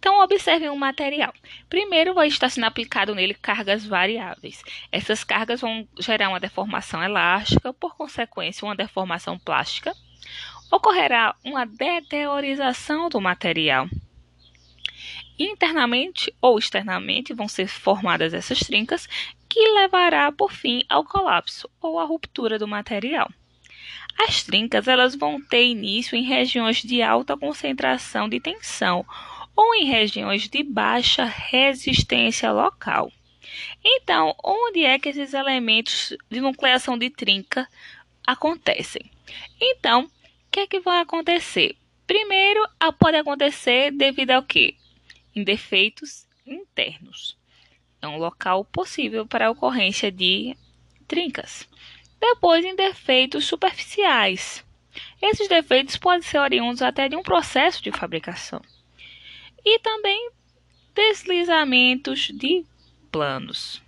Então, 0.00 0.22
observem 0.22 0.70
o 0.70 0.76
material. 0.76 1.30
Primeiro, 1.68 2.14
vai 2.14 2.26
estar 2.26 2.48
sendo 2.48 2.64
aplicado 2.64 3.14
nele 3.14 3.34
cargas 3.34 3.84
variáveis. 3.84 4.62
Essas 4.90 5.22
cargas 5.22 5.60
vão 5.60 5.86
gerar 5.98 6.30
uma 6.30 6.40
deformação 6.40 7.02
elástica, 7.02 7.70
por 7.74 7.94
consequência, 7.94 8.64
uma 8.64 8.74
deformação 8.74 9.38
plástica. 9.38 9.94
Ocorrerá 10.72 11.36
uma 11.44 11.66
deteriorização 11.66 13.10
do 13.10 13.20
material. 13.20 13.90
Internamente 15.38 16.34
ou 16.40 16.58
externamente 16.58 17.34
vão 17.34 17.46
ser 17.46 17.66
formadas 17.66 18.32
essas 18.32 18.60
trincas, 18.60 19.06
que 19.50 19.60
levará, 19.68 20.32
por 20.32 20.50
fim, 20.50 20.82
ao 20.88 21.04
colapso 21.04 21.68
ou 21.78 22.00
à 22.00 22.04
ruptura 22.06 22.58
do 22.58 22.66
material. 22.66 23.30
As 24.18 24.42
trincas 24.42 24.88
elas 24.88 25.14
vão 25.14 25.42
ter 25.42 25.66
início 25.66 26.16
em 26.16 26.22
regiões 26.22 26.82
de 26.82 27.02
alta 27.02 27.36
concentração 27.36 28.30
de 28.30 28.40
tensão 28.40 29.04
ou 29.60 29.74
em 29.74 29.84
regiões 29.84 30.48
de 30.48 30.62
baixa 30.62 31.22
resistência 31.26 32.50
local. 32.50 33.12
Então, 33.84 34.34
onde 34.42 34.86
é 34.86 34.98
que 34.98 35.10
esses 35.10 35.34
elementos 35.34 36.16
de 36.30 36.40
nucleação 36.40 36.96
de 36.96 37.10
trinca 37.10 37.68
acontecem? 38.26 39.10
Então, 39.60 40.04
o 40.04 40.10
que 40.50 40.60
é 40.60 40.66
que 40.66 40.80
vai 40.80 41.00
acontecer? 41.02 41.76
Primeiro, 42.06 42.66
pode 42.98 43.18
acontecer 43.18 43.90
devido 43.90 44.30
ao 44.30 44.42
quê? 44.42 44.76
Em 45.36 45.44
defeitos 45.44 46.26
internos. 46.46 47.36
É 48.00 48.08
um 48.08 48.16
local 48.16 48.64
possível 48.64 49.26
para 49.26 49.48
a 49.48 49.50
ocorrência 49.50 50.10
de 50.10 50.56
trincas 51.06 51.68
depois 52.18 52.64
em 52.64 52.74
defeitos 52.74 53.44
superficiais. 53.44 54.64
Esses 55.20 55.48
defeitos 55.48 55.98
podem 55.98 56.22
ser 56.22 56.38
oriundos 56.38 56.80
até 56.80 57.10
de 57.10 57.16
um 57.16 57.22
processo 57.22 57.82
de 57.82 57.92
fabricação. 57.92 58.62
E 59.64 59.78
também 59.80 60.30
deslizamentos 60.94 62.30
de 62.32 62.64
planos. 63.10 63.82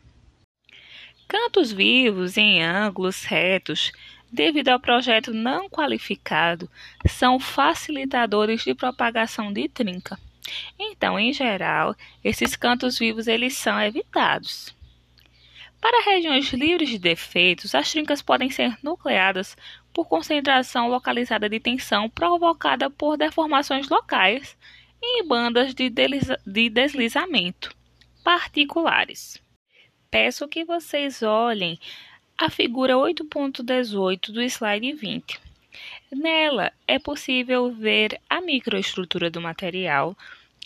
Cantos 1.26 1.72
vivos 1.72 2.36
em 2.36 2.62
ângulos 2.62 3.24
retos, 3.24 3.92
devido 4.30 4.68
ao 4.68 4.80
projeto 4.80 5.32
não 5.32 5.68
qualificado, 5.68 6.70
são 7.06 7.40
facilitadores 7.40 8.64
de 8.64 8.74
propagação 8.74 9.52
de 9.52 9.68
trinca. 9.68 10.18
Então, 10.78 11.18
em 11.18 11.32
geral, 11.32 11.96
esses 12.22 12.56
cantos 12.56 12.98
vivos 12.98 13.26
eles 13.26 13.56
são 13.56 13.80
evitados. 13.80 14.74
Para 15.80 16.04
regiões 16.04 16.52
livres 16.52 16.90
de 16.90 16.98
defeitos, 16.98 17.74
as 17.74 17.90
trincas 17.90 18.22
podem 18.22 18.50
ser 18.50 18.76
nucleadas 18.82 19.56
por 19.92 20.06
concentração 20.06 20.88
localizada 20.88 21.48
de 21.48 21.58
tensão 21.58 22.08
provocada 22.08 22.88
por 22.88 23.16
deformações 23.16 23.88
locais 23.88 24.56
em 25.02 25.26
bandas 25.26 25.74
de, 25.74 25.90
de 25.90 26.70
deslizamento 26.70 27.74
particulares. 28.22 29.42
Peço 30.10 30.46
que 30.46 30.64
vocês 30.64 31.22
olhem 31.22 31.78
a 32.38 32.48
figura 32.48 32.94
8.18 32.94 34.30
do 34.30 34.42
slide 34.42 34.92
20. 34.92 35.40
Nela 36.12 36.72
é 36.86 36.98
possível 36.98 37.72
ver 37.72 38.20
a 38.28 38.40
microestrutura 38.40 39.30
do 39.30 39.40
material. 39.40 40.16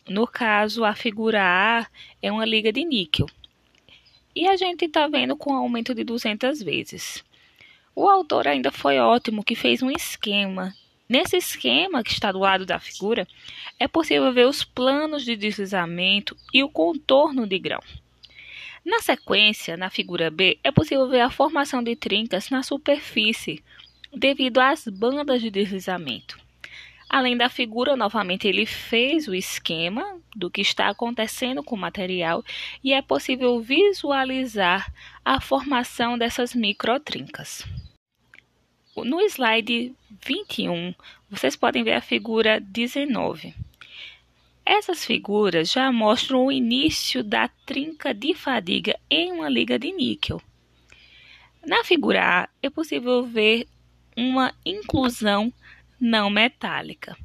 No 0.08 0.26
caso, 0.26 0.84
a 0.84 0.94
figura 0.94 1.40
A 1.42 1.86
é 2.20 2.30
uma 2.30 2.44
liga 2.44 2.72
de 2.72 2.84
níquel 2.84 3.26
e 4.36 4.46
a 4.46 4.54
gente 4.54 4.84
está 4.84 5.08
vendo 5.08 5.34
com 5.34 5.52
um 5.52 5.56
aumento 5.56 5.94
de 5.94 6.04
200 6.04 6.62
vezes. 6.62 7.24
O 7.94 8.06
autor 8.06 8.46
ainda 8.46 8.70
foi 8.70 8.98
ótimo, 8.98 9.42
que 9.42 9.54
fez 9.54 9.82
um 9.82 9.90
esquema. 9.90 10.74
Nesse 11.08 11.36
esquema 11.36 12.02
que 12.02 12.10
está 12.10 12.32
do 12.32 12.40
lado 12.40 12.66
da 12.66 12.80
figura, 12.80 13.28
é 13.78 13.86
possível 13.86 14.32
ver 14.32 14.46
os 14.46 14.64
planos 14.64 15.25
de 15.25 15.36
deslizamento 15.36 16.36
e 16.52 16.64
o 16.64 16.68
contorno 16.68 17.46
de 17.46 17.58
grão. 17.58 17.80
Na 18.84 19.00
sequência, 19.00 19.76
na 19.76 19.88
figura 19.88 20.30
B, 20.30 20.58
é 20.64 20.72
possível 20.72 21.08
ver 21.08 21.20
a 21.20 21.30
formação 21.30 21.82
de 21.82 21.94
trincas 21.94 22.50
na 22.50 22.62
superfície 22.62 23.62
devido 24.12 24.58
às 24.58 24.86
bandas 24.88 25.40
de 25.40 25.50
deslizamento. 25.50 26.38
Além 27.08 27.36
da 27.36 27.48
figura, 27.48 27.96
novamente 27.96 28.48
ele 28.48 28.66
fez 28.66 29.28
o 29.28 29.34
esquema 29.34 30.18
do 30.34 30.50
que 30.50 30.60
está 30.60 30.88
acontecendo 30.88 31.62
com 31.62 31.76
o 31.76 31.78
material 31.78 32.44
e 32.82 32.92
é 32.92 33.00
possível 33.00 33.60
visualizar 33.60 34.92
a 35.25 35.40
formação 35.40 36.18
dessas 36.18 36.52
microtrincas. 36.52 37.64
No 39.04 39.20
slide 39.20 39.94
21, 40.24 40.94
vocês 41.28 41.54
podem 41.54 41.84
ver 41.84 41.92
a 41.92 42.00
figura 42.00 42.58
19. 42.58 43.54
Essas 44.64 45.04
figuras 45.04 45.70
já 45.70 45.92
mostram 45.92 46.46
o 46.46 46.52
início 46.52 47.22
da 47.22 47.46
trinca 47.66 48.14
de 48.14 48.34
fadiga 48.34 48.98
em 49.10 49.32
uma 49.32 49.48
liga 49.48 49.78
de 49.78 49.92
níquel. 49.92 50.40
Na 51.64 51.84
figura 51.84 52.42
A, 52.42 52.48
é 52.62 52.70
possível 52.70 53.24
ver 53.24 53.68
uma 54.16 54.54
inclusão 54.64 55.52
não 56.00 56.30
metálica. 56.30 57.16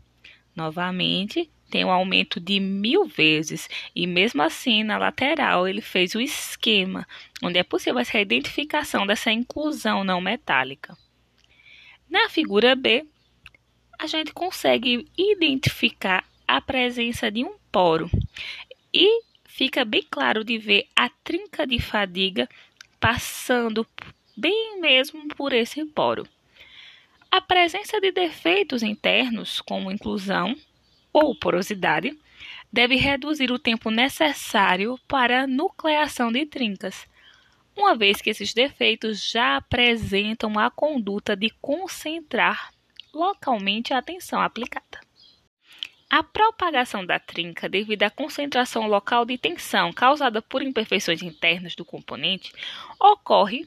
Novamente, 0.56 1.50
tem 1.70 1.86
um 1.86 1.92
aumento 1.92 2.40
de 2.40 2.60
mil 2.60 3.06
vezes 3.06 3.70
e 3.96 4.06
mesmo 4.06 4.42
assim 4.42 4.84
na 4.84 4.98
lateral 4.98 5.68
ele 5.68 5.82
fez 5.82 6.14
o 6.16 6.20
esquema 6.20 7.08
onde 7.42 7.58
é 7.58 7.64
possível 7.64 8.00
essa 8.00 8.20
identificação 8.20 9.08
dessa 9.08 9.32
inclusão 9.32 10.04
não 10.04 10.20
metálica. 10.20 10.98
Na 12.12 12.28
figura 12.28 12.76
B, 12.76 13.06
a 13.98 14.06
gente 14.06 14.34
consegue 14.34 15.08
identificar 15.18 16.26
a 16.46 16.60
presença 16.60 17.32
de 17.32 17.46
um 17.46 17.56
poro 17.72 18.12
e 18.94 19.22
fica 19.46 19.86
bem 19.86 20.06
claro 20.12 20.44
de 20.44 20.58
ver 20.58 20.90
a 20.94 21.08
trinca 21.08 21.66
de 21.66 21.80
fadiga 21.80 22.50
passando 23.00 23.88
bem 24.36 24.82
mesmo 24.82 25.26
por 25.30 25.54
esse 25.54 25.86
poro. 25.86 26.28
A 27.32 27.40
presença 27.40 28.02
de 28.02 28.12
defeitos 28.12 28.84
internos, 28.84 29.62
como 29.62 29.90
inclusão 29.90 30.54
ou 31.14 31.34
porosidade, 31.34 32.20
deve 32.74 32.98
reduzir 32.98 33.54
o 33.54 33.60
tempo 33.60 33.90
necessário 33.90 35.00
para 35.08 35.44
a 35.44 35.48
nucleação 35.48 36.30
de 36.30 36.46
trincas, 36.46 37.08
uma 37.76 37.96
vez 37.96 38.22
que 38.22 38.30
esses 38.30 38.54
defeitos 38.54 39.30
já 39.30 39.58
apresentam 39.58 40.58
a 40.60 40.70
conduta 40.70 41.36
de 41.36 41.50
concentrar 41.62 42.72
localmente 43.14 43.94
a 43.94 44.02
tensão 44.02 44.42
aplicada. 44.42 45.00
A 46.10 46.22
propagação 46.22 47.06
da 47.06 47.20
trinca 47.20 47.70
devido 47.70 48.04
à 48.04 48.10
concentração 48.10 48.86
local 48.88 49.24
de 49.24 49.38
tensão 49.38 49.94
causada 49.94 50.42
por 50.42 50.62
imperfeições 50.62 51.22
internas 51.22 51.74
do 51.74 51.86
componente 51.86 52.52
ocorre 53.00 53.66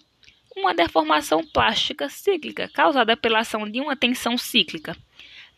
uma 0.54 0.74
deformação 0.74 1.44
plástica 1.46 2.08
cíclica, 2.08 2.68
causada 2.68 3.16
pela 3.16 3.40
ação 3.40 3.68
de 3.68 3.80
uma 3.80 3.96
tensão 3.96 4.36
cíclica, 4.38 4.96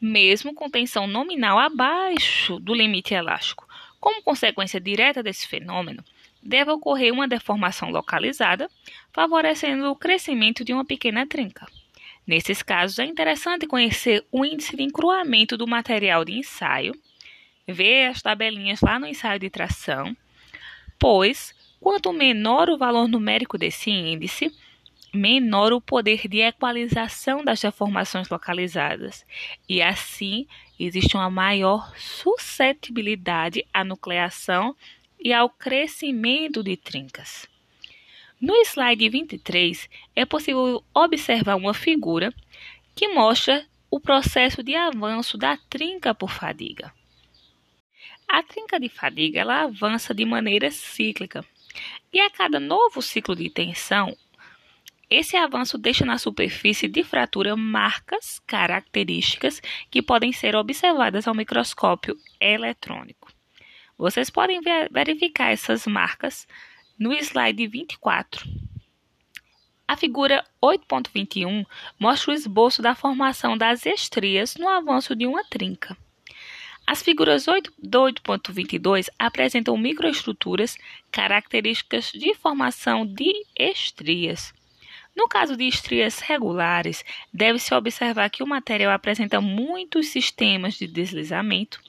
mesmo 0.00 0.54
com 0.54 0.70
tensão 0.70 1.06
nominal 1.06 1.58
abaixo 1.58 2.58
do 2.60 2.72
limite 2.72 3.14
elástico. 3.14 3.66
Como 4.00 4.22
consequência 4.22 4.80
direta 4.80 5.22
desse 5.22 5.48
fenômeno, 5.48 6.04
deve 6.46 6.70
ocorrer 6.70 7.12
uma 7.12 7.28
deformação 7.28 7.90
localizada, 7.90 8.70
favorecendo 9.12 9.90
o 9.90 9.96
crescimento 9.96 10.64
de 10.64 10.72
uma 10.72 10.84
pequena 10.84 11.26
trinca. 11.26 11.66
Nesses 12.26 12.62
casos, 12.62 12.98
é 12.98 13.04
interessante 13.04 13.66
conhecer 13.66 14.24
o 14.32 14.44
índice 14.44 14.76
de 14.76 14.82
encruamento 14.82 15.56
do 15.56 15.66
material 15.66 16.24
de 16.24 16.32
ensaio, 16.32 16.94
ver 17.68 18.06
as 18.06 18.22
tabelinhas 18.22 18.80
lá 18.80 18.98
no 18.98 19.06
ensaio 19.06 19.38
de 19.38 19.50
tração, 19.50 20.16
pois, 20.98 21.54
quanto 21.80 22.12
menor 22.12 22.68
o 22.68 22.78
valor 22.78 23.06
numérico 23.06 23.56
desse 23.56 23.90
índice, 23.90 24.52
menor 25.14 25.72
o 25.72 25.80
poder 25.80 26.28
de 26.28 26.40
equalização 26.40 27.44
das 27.44 27.60
deformações 27.60 28.28
localizadas, 28.28 29.24
e 29.68 29.80
assim 29.80 30.46
existe 30.78 31.16
uma 31.16 31.30
maior 31.30 31.92
suscetibilidade 31.96 33.64
à 33.72 33.82
nucleação 33.82 34.76
e 35.26 35.32
ao 35.32 35.50
crescimento 35.50 36.62
de 36.62 36.76
trincas. 36.76 37.48
No 38.40 38.54
slide 38.62 39.08
23, 39.08 39.90
é 40.14 40.24
possível 40.24 40.84
observar 40.94 41.56
uma 41.56 41.74
figura 41.74 42.32
que 42.94 43.08
mostra 43.08 43.66
o 43.90 43.98
processo 43.98 44.62
de 44.62 44.76
avanço 44.76 45.36
da 45.36 45.56
trinca 45.68 46.14
por 46.14 46.30
fadiga. 46.30 46.94
A 48.28 48.40
trinca 48.40 48.78
de 48.78 48.88
fadiga 48.88 49.40
ela 49.40 49.62
avança 49.62 50.14
de 50.14 50.24
maneira 50.24 50.70
cíclica, 50.70 51.44
e 52.12 52.20
a 52.20 52.30
cada 52.30 52.60
novo 52.60 53.02
ciclo 53.02 53.34
de 53.34 53.50
tensão, 53.50 54.16
esse 55.10 55.36
avanço 55.36 55.76
deixa 55.76 56.04
na 56.04 56.18
superfície 56.18 56.86
de 56.86 57.02
fratura 57.02 57.56
marcas 57.56 58.38
características 58.46 59.60
que 59.90 60.00
podem 60.00 60.32
ser 60.32 60.54
observadas 60.54 61.26
ao 61.26 61.34
microscópio 61.34 62.16
eletrônico. 62.40 63.35
Vocês 63.98 64.28
podem 64.28 64.60
ver, 64.60 64.90
verificar 64.92 65.50
essas 65.50 65.86
marcas 65.86 66.46
no 66.98 67.12
slide 67.14 67.66
24. 67.66 68.46
A 69.88 69.96
figura 69.96 70.44
8.21 70.62 71.64
mostra 71.98 72.32
o 72.32 72.34
esboço 72.34 72.82
da 72.82 72.94
formação 72.94 73.56
das 73.56 73.86
estrias 73.86 74.56
no 74.56 74.68
avanço 74.68 75.14
de 75.14 75.26
uma 75.26 75.44
trinca. 75.44 75.96
As 76.86 77.02
figuras 77.02 77.48
8, 77.48 77.72
8.22 77.82 79.08
apresentam 79.18 79.76
microestruturas 79.76 80.76
características 81.10 82.12
de 82.12 82.34
formação 82.34 83.06
de 83.06 83.32
estrias. 83.58 84.52
No 85.16 85.26
caso 85.26 85.56
de 85.56 85.66
estrias 85.66 86.20
regulares, 86.20 87.04
deve-se 87.32 87.74
observar 87.74 88.28
que 88.28 88.42
o 88.42 88.46
material 88.46 88.92
apresenta 88.92 89.40
muitos 89.40 90.08
sistemas 90.08 90.74
de 90.74 90.86
deslizamento 90.86 91.80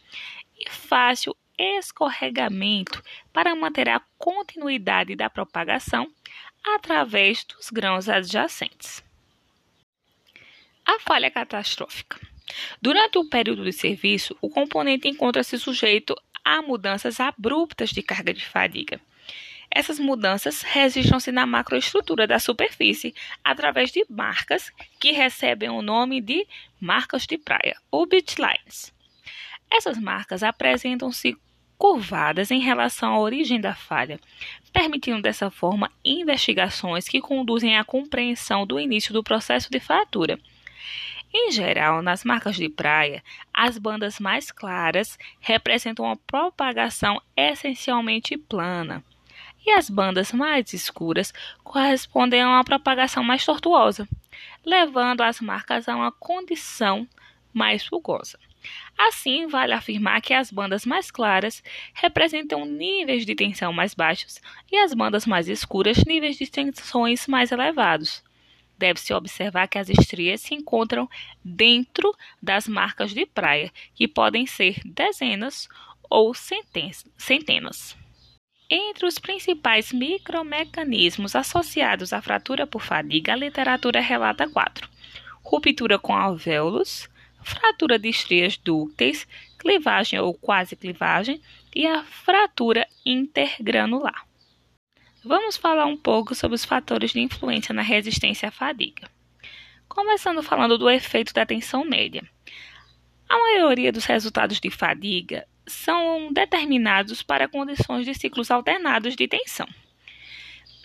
e 0.58 0.70
fácil 0.70 1.36
escorregamento 1.58 3.04
para 3.34 3.56
manter 3.56 3.90
a 3.90 4.02
continuidade 4.18 5.16
da 5.16 5.30
propagação 5.30 6.12
através 6.64 7.44
dos 7.44 7.70
grãos 7.70 8.08
adjacentes. 8.10 9.04
A 10.86 11.00
falha 11.00 11.30
catastrófica. 11.30 12.20
Durante 12.82 13.18
o 13.18 13.30
período 13.30 13.64
de 13.64 13.74
serviço, 13.74 14.38
o 14.42 14.50
componente 14.50 15.08
encontra-se 15.08 15.58
sujeito 15.60 16.16
a 16.44 16.62
mudanças 16.62 17.20
abruptas 17.20 17.90
de 17.90 18.02
carga 18.02 18.34
de 18.34 18.46
fadiga 18.46 19.02
essas 19.70 20.00
mudanças 20.00 20.62
registram-se 20.62 21.32
na 21.32 21.46
macroestrutura 21.46 22.26
da 22.26 22.40
superfície 22.40 23.14
através 23.44 23.92
de 23.92 24.06
marcas 24.10 24.72
que 25.00 25.12
recebem 25.12 25.70
o 25.70 25.82
nome 25.82 26.22
de 26.22 26.48
marcas 26.80 27.28
de 27.28 27.38
praia, 27.38 27.78
ou 27.92 28.06
beach 28.06 28.36
lines. 28.40 28.94
Essas 29.70 29.98
marcas 29.98 30.44
apresentam-se 30.44 31.38
curvadas 31.78 32.52
em 32.52 32.60
relação 32.60 33.14
à 33.14 33.20
origem 33.20 33.62
da 33.62 33.76
falha, 33.76 34.20
permitindo 34.74 35.22
dessa 35.22 35.50
forma 35.50 35.92
investigações 36.04 37.08
que 37.08 37.22
conduzem 37.22 37.78
à 37.78 37.84
compreensão 37.84 38.66
do 38.66 38.80
início 38.80 39.14
do 39.14 39.24
processo 39.24 39.70
de 39.72 39.80
fratura. 39.80 40.40
Em 41.34 41.52
geral, 41.52 42.02
nas 42.02 42.24
marcas 42.24 42.56
de 42.56 42.70
praia, 42.70 43.24
as 43.54 43.78
bandas 43.78 44.20
mais 44.20 44.52
claras 44.52 45.20
representam 45.40 46.06
uma 46.06 46.16
propagação 46.16 47.22
essencialmente 47.36 48.38
plana 48.38 49.04
e 49.66 49.72
as 49.72 49.90
bandas 49.90 50.32
mais 50.32 50.72
escuras 50.72 51.34
correspondem 51.64 52.42
a 52.42 52.48
uma 52.48 52.64
propagação 52.64 53.24
mais 53.24 53.46
tortuosa, 53.46 54.08
levando 54.66 55.22
as 55.22 55.42
marcas 55.42 55.90
a 55.90 55.96
uma 55.96 56.12
condição 56.12 57.06
mais 57.54 57.86
rugosa. 57.86 58.40
Assim, 58.98 59.48
vale 59.48 59.74
afirmar 59.74 60.22
que 60.22 60.34
as 60.34 60.52
bandas 60.52 60.86
mais 60.86 61.12
claras 61.12 61.64
representam 61.94 62.66
níveis 62.66 63.26
de 63.26 63.36
tensão 63.36 63.72
mais 63.72 63.94
baixos 63.94 64.42
e 64.72 64.78
as 64.78 64.94
bandas 64.94 65.26
mais 65.26 65.48
escuras 65.48 66.04
níveis 66.06 66.38
de 66.38 66.48
tensões 66.48 67.28
mais 67.28 67.52
elevados. 67.52 68.24
Deve-se 68.78 69.14
observar 69.14 69.68
que 69.68 69.78
as 69.78 69.90
estrias 69.90 70.42
se 70.42 70.54
encontram 70.54 71.10
dentro 71.44 72.16
das 72.42 72.68
marcas 72.68 73.12
de 73.14 73.26
praia, 73.26 73.72
que 73.96 74.08
podem 74.08 74.46
ser 74.46 74.80
dezenas 74.86 75.68
ou 76.10 76.34
centenas. 76.34 77.98
Entre 78.70 79.06
os 79.06 79.18
principais 79.18 79.94
micromecanismos 79.94 81.36
associados 81.36 82.12
à 82.12 82.22
fratura 82.22 82.68
por 82.68 82.82
fadiga, 82.82 83.34
a 83.34 83.36
literatura 83.36 84.02
relata 84.02 84.48
quatro: 84.48 84.90
ruptura 85.42 85.98
com 85.98 86.14
alvéolos, 86.14 87.10
fratura 87.48 87.98
de 87.98 88.10
estrias 88.10 88.58
dúcteis, 88.58 89.26
clivagem 89.58 90.20
ou 90.20 90.34
quase 90.34 90.76
clivagem 90.76 91.42
e 91.74 91.88
a 91.88 92.04
fratura 92.04 92.86
intergranular. 93.06 94.28
Vamos 95.24 95.56
falar 95.58 95.86
um 95.86 95.98
pouco 95.98 96.36
sobre 96.36 96.56
os 96.56 96.66
fatores 96.66 97.12
de 97.12 97.22
influência 97.22 97.74
na 97.74 97.82
resistência 97.82 98.50
à 98.50 98.52
fadiga. 98.52 99.10
Começando 99.88 100.44
falando 100.44 100.78
do 100.78 100.90
efeito 100.90 101.34
da 101.34 101.46
tensão 101.46 101.86
média. 101.86 102.22
A 103.30 103.38
maioria 103.38 103.92
dos 103.92 104.06
resultados 104.06 104.60
de 104.60 104.70
fadiga 104.70 105.48
são 105.66 106.32
determinados 106.32 107.24
para 107.24 107.48
condições 107.48 108.06
de 108.06 108.14
ciclos 108.14 108.52
alternados 108.52 109.16
de 109.16 109.28
tensão. 109.28 109.68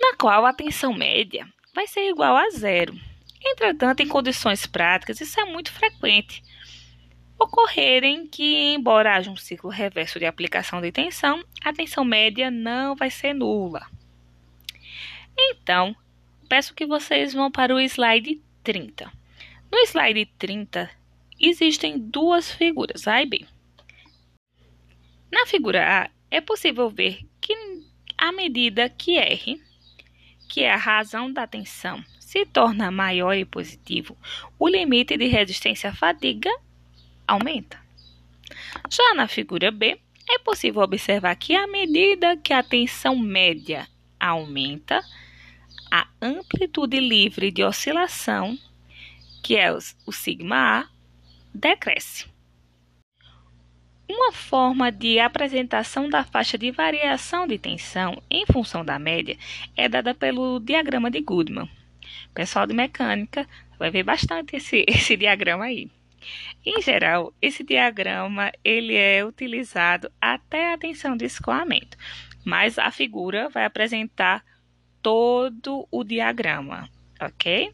na 0.00 0.16
qual 0.16 0.44
a 0.44 0.52
tensão 0.52 0.92
média 0.92 1.46
vai 1.72 1.86
ser 1.86 2.08
igual 2.08 2.36
a 2.36 2.50
zero. 2.50 2.92
Entretanto, 3.44 4.00
em 4.00 4.08
condições 4.08 4.66
práticas, 4.66 5.20
isso 5.20 5.38
é 5.38 5.44
muito 5.44 5.70
frequente 5.70 6.42
ocorrerem 7.42 8.26
que, 8.26 8.74
embora 8.74 9.16
haja 9.16 9.30
um 9.30 9.36
ciclo 9.36 9.70
reverso 9.70 10.18
de 10.18 10.26
aplicação 10.26 10.80
de 10.80 10.92
tensão, 10.92 11.42
a 11.64 11.72
tensão 11.72 12.04
média 12.04 12.50
não 12.50 12.94
vai 12.94 13.10
ser 13.10 13.34
nula. 13.34 13.86
Então, 15.36 15.94
peço 16.48 16.74
que 16.74 16.86
vocês 16.86 17.34
vão 17.34 17.50
para 17.50 17.74
o 17.74 17.80
slide 17.80 18.40
30. 18.62 19.10
No 19.70 19.78
slide 19.86 20.26
30, 20.38 20.90
existem 21.40 21.98
duas 21.98 22.50
figuras, 22.50 23.08
A 23.08 23.22
e 23.22 23.26
B. 23.26 23.46
Na 25.30 25.46
figura 25.46 26.04
A, 26.04 26.10
é 26.30 26.40
possível 26.40 26.90
ver 26.90 27.20
que 27.40 27.54
à 28.16 28.30
medida 28.30 28.88
que 28.88 29.16
R, 29.16 29.60
que 30.48 30.62
é 30.62 30.72
a 30.72 30.76
razão 30.76 31.32
da 31.32 31.46
tensão, 31.46 32.04
se 32.20 32.46
torna 32.46 32.90
maior 32.90 33.32
e 33.32 33.44
positivo, 33.44 34.16
o 34.58 34.68
limite 34.68 35.16
de 35.16 35.26
resistência 35.26 35.90
à 35.90 35.94
fadiga 35.94 36.50
aumenta. 37.32 37.78
Já 38.90 39.14
na 39.14 39.26
figura 39.26 39.70
B, 39.70 39.98
é 40.28 40.38
possível 40.38 40.82
observar 40.82 41.34
que 41.36 41.54
à 41.54 41.66
medida 41.66 42.36
que 42.36 42.52
a 42.52 42.62
tensão 42.62 43.18
média 43.18 43.88
aumenta, 44.18 45.00
a 45.90 46.06
amplitude 46.20 46.98
livre 47.00 47.50
de 47.50 47.64
oscilação, 47.64 48.56
que 49.42 49.56
é 49.56 49.72
o 49.72 50.12
sigma 50.12 50.80
A, 50.80 50.88
decresce. 51.52 52.26
Uma 54.08 54.32
forma 54.32 54.92
de 54.92 55.18
apresentação 55.18 56.08
da 56.08 56.22
faixa 56.22 56.58
de 56.58 56.70
variação 56.70 57.46
de 57.46 57.58
tensão 57.58 58.22
em 58.30 58.44
função 58.46 58.84
da 58.84 58.98
média 58.98 59.38
é 59.74 59.88
dada 59.88 60.14
pelo 60.14 60.60
diagrama 60.60 61.10
de 61.10 61.20
Goodman. 61.20 61.64
O 61.64 62.34
pessoal 62.34 62.66
de 62.66 62.74
mecânica 62.74 63.48
vai 63.78 63.90
ver 63.90 64.02
bastante 64.02 64.56
esse, 64.56 64.84
esse 64.88 65.16
diagrama 65.16 65.64
aí. 65.64 65.90
Em 66.64 66.80
geral, 66.80 67.32
esse 67.40 67.62
diagrama 67.64 68.52
ele 68.64 68.94
é 68.94 69.24
utilizado 69.24 70.10
até 70.20 70.72
a 70.72 70.78
tensão 70.78 71.16
de 71.16 71.24
escoamento, 71.24 71.96
mas 72.44 72.78
a 72.78 72.90
figura 72.90 73.48
vai 73.48 73.64
apresentar 73.64 74.44
todo 75.02 75.86
o 75.90 76.04
diagrama, 76.04 76.88
ok? 77.20 77.72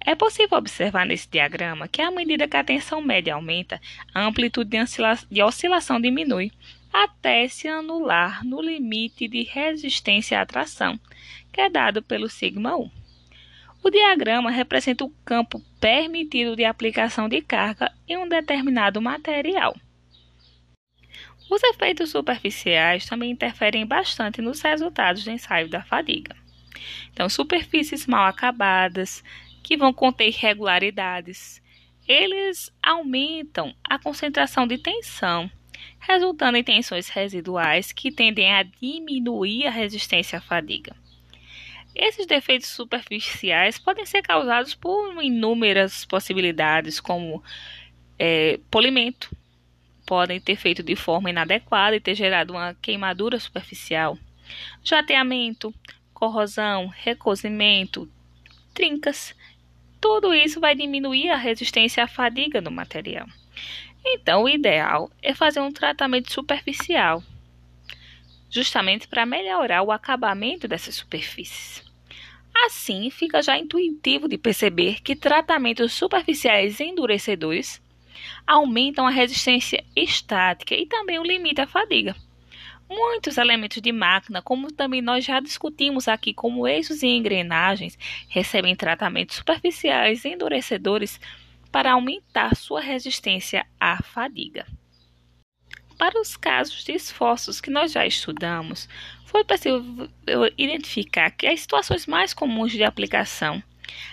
É 0.00 0.14
possível 0.14 0.58
observar 0.58 1.04
nesse 1.04 1.28
diagrama 1.28 1.88
que, 1.88 2.00
à 2.00 2.10
medida 2.10 2.46
que 2.46 2.56
a 2.56 2.62
tensão 2.62 3.00
média 3.00 3.34
aumenta, 3.34 3.80
a 4.14 4.24
amplitude 4.24 4.70
de 5.30 5.42
oscilação 5.42 6.00
diminui, 6.00 6.52
até 6.92 7.48
se 7.48 7.66
anular 7.66 8.44
no 8.44 8.60
limite 8.62 9.26
de 9.26 9.42
resistência 9.42 10.38
à 10.38 10.42
atração, 10.42 10.98
que 11.52 11.60
é 11.60 11.68
dado 11.68 12.02
pelo 12.02 12.28
sigma 12.28 12.76
1. 12.76 12.90
O 13.86 13.90
diagrama 13.90 14.50
representa 14.50 15.04
o 15.04 15.12
campo 15.24 15.62
permitido 15.78 16.56
de 16.56 16.64
aplicação 16.64 17.28
de 17.28 17.40
carga 17.40 17.88
em 18.08 18.16
um 18.16 18.28
determinado 18.28 19.00
material. 19.00 19.76
Os 21.48 21.62
efeitos 21.62 22.10
superficiais 22.10 23.06
também 23.06 23.30
interferem 23.30 23.86
bastante 23.86 24.42
nos 24.42 24.60
resultados 24.60 25.22
do 25.22 25.30
ensaio 25.30 25.68
da 25.68 25.84
fadiga. 25.84 26.34
Então, 27.12 27.28
superfícies 27.28 28.08
mal 28.08 28.26
acabadas, 28.26 29.22
que 29.62 29.76
vão 29.76 29.92
conter 29.92 30.30
irregularidades, 30.30 31.62
eles 32.08 32.72
aumentam 32.82 33.72
a 33.84 34.00
concentração 34.00 34.66
de 34.66 34.78
tensão, 34.78 35.48
resultando 36.00 36.58
em 36.58 36.64
tensões 36.64 37.08
residuais 37.08 37.92
que 37.92 38.10
tendem 38.10 38.52
a 38.52 38.64
diminuir 38.64 39.68
a 39.68 39.70
resistência 39.70 40.38
à 40.38 40.42
fadiga. 40.42 41.05
Esses 41.98 42.26
defeitos 42.26 42.68
superficiais 42.68 43.78
podem 43.78 44.04
ser 44.04 44.20
causados 44.20 44.74
por 44.74 45.22
inúmeras 45.22 46.04
possibilidades, 46.04 47.00
como 47.00 47.42
é, 48.18 48.60
polimento, 48.70 49.34
podem 50.04 50.38
ter 50.38 50.56
feito 50.56 50.82
de 50.82 50.94
forma 50.94 51.30
inadequada 51.30 51.96
e 51.96 52.00
ter 52.00 52.14
gerado 52.14 52.52
uma 52.52 52.74
queimadura 52.74 53.40
superficial, 53.40 54.18
jateamento, 54.84 55.74
corrosão, 56.12 56.86
recozimento, 56.88 58.06
trincas. 58.74 59.34
Tudo 59.98 60.34
isso 60.34 60.60
vai 60.60 60.74
diminuir 60.74 61.30
a 61.30 61.36
resistência 61.36 62.04
à 62.04 62.06
fadiga 62.06 62.60
do 62.60 62.70
material. 62.70 63.26
Então, 64.04 64.42
o 64.42 64.48
ideal 64.50 65.10
é 65.22 65.34
fazer 65.34 65.60
um 65.60 65.72
tratamento 65.72 66.30
superficial, 66.30 67.22
justamente 68.50 69.08
para 69.08 69.24
melhorar 69.24 69.82
o 69.82 69.90
acabamento 69.90 70.68
dessas 70.68 70.94
superfícies. 70.94 71.85
Assim, 72.64 73.10
fica 73.10 73.42
já 73.42 73.58
intuitivo 73.58 74.28
de 74.28 74.38
perceber 74.38 75.00
que 75.02 75.14
tratamentos 75.14 75.92
superficiais 75.92 76.80
endurecedores 76.80 77.82
aumentam 78.46 79.06
a 79.06 79.10
resistência 79.10 79.84
estática 79.94 80.74
e 80.74 80.86
também 80.86 81.18
o 81.18 81.22
limite 81.22 81.60
à 81.60 81.66
fadiga. 81.66 82.16
Muitos 82.88 83.36
elementos 83.36 83.82
de 83.82 83.92
máquina, 83.92 84.40
como 84.40 84.72
também 84.72 85.02
nós 85.02 85.24
já 85.24 85.40
discutimos 85.40 86.08
aqui, 86.08 86.32
como 86.32 86.66
eixos 86.66 87.02
e 87.02 87.08
engrenagens, 87.08 87.98
recebem 88.28 88.74
tratamentos 88.76 89.36
superficiais 89.36 90.24
endurecedores 90.24 91.20
para 91.70 91.92
aumentar 91.92 92.56
sua 92.56 92.80
resistência 92.80 93.66
à 93.78 94.02
fadiga. 94.02 94.64
Para 95.98 96.20
os 96.20 96.36
casos 96.36 96.84
de 96.84 96.92
esforços 96.92 97.60
que 97.60 97.70
nós 97.70 97.92
já 97.92 98.06
estudamos, 98.06 98.88
foi 99.24 99.44
possível 99.44 100.08
identificar 100.58 101.30
que 101.30 101.46
as 101.46 101.60
situações 101.60 102.06
mais 102.06 102.34
comuns 102.34 102.72
de 102.72 102.84
aplicação, 102.84 103.62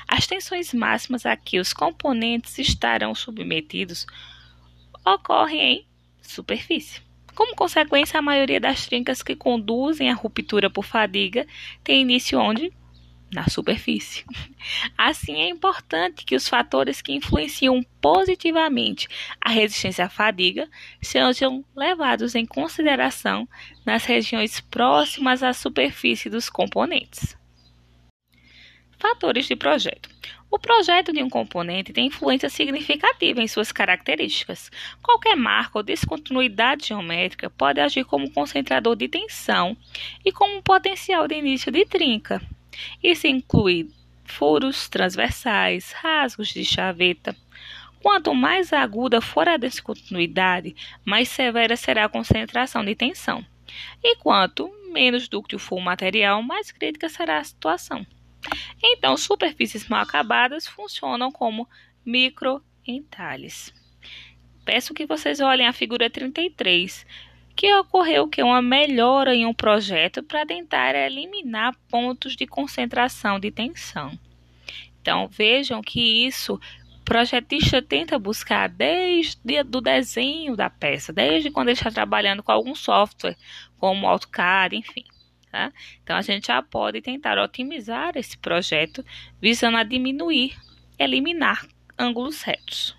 as 0.08 0.26
tensões 0.26 0.74
máximas 0.74 1.26
a 1.26 1.36
que 1.36 1.60
os 1.60 1.74
componentes 1.74 2.58
estarão 2.58 3.14
submetidos, 3.14 4.06
ocorrem 5.06 5.62
em 5.62 5.88
superfície. 6.22 7.02
Como 7.36 7.56
consequência, 7.56 8.20
a 8.20 8.22
maioria 8.22 8.60
das 8.60 8.86
trincas 8.86 9.24
que 9.24 9.36
conduzem 9.36 10.10
à 10.10 10.14
ruptura 10.14 10.70
por 10.70 10.86
fadiga 10.86 11.48
tem 11.84 12.02
início 12.02 12.40
onde? 12.40 12.72
Na 13.34 13.50
superfície. 13.50 14.24
Assim, 14.98 15.42
é 15.42 15.50
importante 15.50 16.24
que 16.24 16.36
os 16.36 16.48
fatores 16.48 17.02
que 17.02 17.14
influenciam 17.14 17.84
positivamente 18.00 19.08
a 19.42 19.50
resistência 19.50 20.06
à 20.06 20.10
fadiga 20.10 20.70
sejam 21.02 21.66
levados 21.76 22.36
em 22.36 22.46
consideração 22.46 23.48
nas 23.86 24.06
regiões 24.06 24.62
próximas 24.62 25.44
à 25.44 25.54
superfície 25.54 26.30
dos 26.30 26.50
componentes. 26.50 27.36
Fatores 29.00 29.48
de 29.48 29.56
projeto. 29.56 30.10
O 30.50 30.60
projeto 30.60 31.12
de 31.12 31.22
um 31.22 31.30
componente 31.30 31.92
tem 31.92 32.06
influência 32.06 32.48
significativa 32.48 33.42
em 33.42 33.48
suas 33.48 33.72
características. 33.72 34.72
Qualquer 35.02 35.36
marca 35.36 35.80
ou 35.80 35.84
descontinuidade 35.84 36.90
geométrica 36.90 37.50
pode 37.50 37.82
agir 37.82 38.06
como 38.06 38.32
concentrador 38.32 38.96
de 38.96 39.08
tensão 39.08 39.76
e 40.24 40.32
como 40.32 40.62
potencial 40.62 41.28
de 41.28 41.36
início 41.36 41.72
de 41.72 41.84
trinca. 41.86 42.40
Isso 43.04 43.28
inclui 43.28 43.90
furos 44.26 44.88
transversais, 44.90 45.92
rasgos 45.92 46.50
de 46.50 46.64
chaveta. 46.64 47.36
Quanto 48.02 48.34
mais 48.34 48.74
aguda 48.74 49.22
for 49.22 49.48
a 49.48 49.58
descontinuidade, 49.58 50.76
mais 51.06 51.30
severa 51.30 51.78
será 51.78 52.06
a 52.06 52.10
concentração 52.10 52.84
de 52.84 52.96
tensão. 52.96 53.46
E 54.04 54.18
quanto 54.18 54.70
menos 54.92 55.28
dúctil 55.28 55.58
for 55.58 55.78
o 55.78 55.82
material, 55.82 56.44
mais 56.44 56.72
crítica 56.72 57.08
será 57.10 57.40
a 57.40 57.44
situação. 57.44 58.06
Então, 58.82 59.16
superfícies 59.16 59.88
mal 59.88 60.02
acabadas 60.02 60.68
funcionam 60.68 61.32
como 61.32 61.68
microentalhes. 62.06 63.74
Peço 64.66 64.94
que 64.94 65.06
vocês 65.06 65.40
olhem 65.40 65.68
a 65.68 65.74
figura 65.74 66.10
33 66.10 67.06
que 67.56 67.74
ocorreu 67.76 68.28
que 68.28 68.42
uma 68.42 68.62
melhora 68.62 69.36
em 69.36 69.46
um 69.46 69.54
projeto 69.54 70.24
para 70.24 70.46
tentar 70.46 70.96
eliminar 70.96 71.76
pontos 71.90 72.36
de 72.36 72.48
concentração 72.48 73.40
de 73.40 73.52
tensão. 73.52 74.18
Então 75.02 75.28
vejam 75.28 75.82
que 75.82 76.26
isso 76.26 76.60
o 77.00 77.04
projetista 77.04 77.82
tenta 77.82 78.18
buscar 78.18 78.70
desde 78.70 79.60
o 79.60 79.82
desenho 79.82 80.56
da 80.56 80.70
peça, 80.70 81.12
desde 81.12 81.52
quando 81.52 81.68
ele 81.68 81.78
está 81.78 81.92
trabalhando 81.92 82.42
com 82.42 82.52
algum 82.52 82.74
software, 82.74 83.36
como 83.78 84.08
AutoCAD, 84.08 84.78
enfim. 84.78 85.04
Tá? 85.52 85.72
Então 86.02 86.16
a 86.16 86.22
gente 86.22 86.48
já 86.48 86.62
pode 86.64 87.02
tentar 87.02 87.38
otimizar 87.38 88.16
esse 88.16 88.38
projeto 88.38 89.06
visando 89.40 89.78
a 89.78 89.84
diminuir, 89.84 90.58
eliminar 90.98 91.68
ângulos 92.00 92.42
retos. 92.42 92.96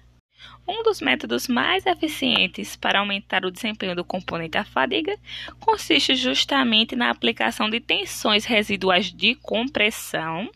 Um 0.67 0.83
dos 0.83 1.01
métodos 1.01 1.47
mais 1.47 1.85
eficientes 1.85 2.75
para 2.75 3.01
aumentar 3.01 3.45
o 3.45 3.51
desempenho 3.51 3.95
do 3.95 4.03
componente 4.03 4.57
à 4.57 4.65
fadiga 4.65 5.19
consiste 5.61 6.15
justamente 6.15 6.97
na 6.97 7.11
aplicação 7.11 7.69
de 7.69 7.81
tensões 7.81 8.47
residuais 8.47 9.13
de 9.13 9.35
compressão 9.35 10.51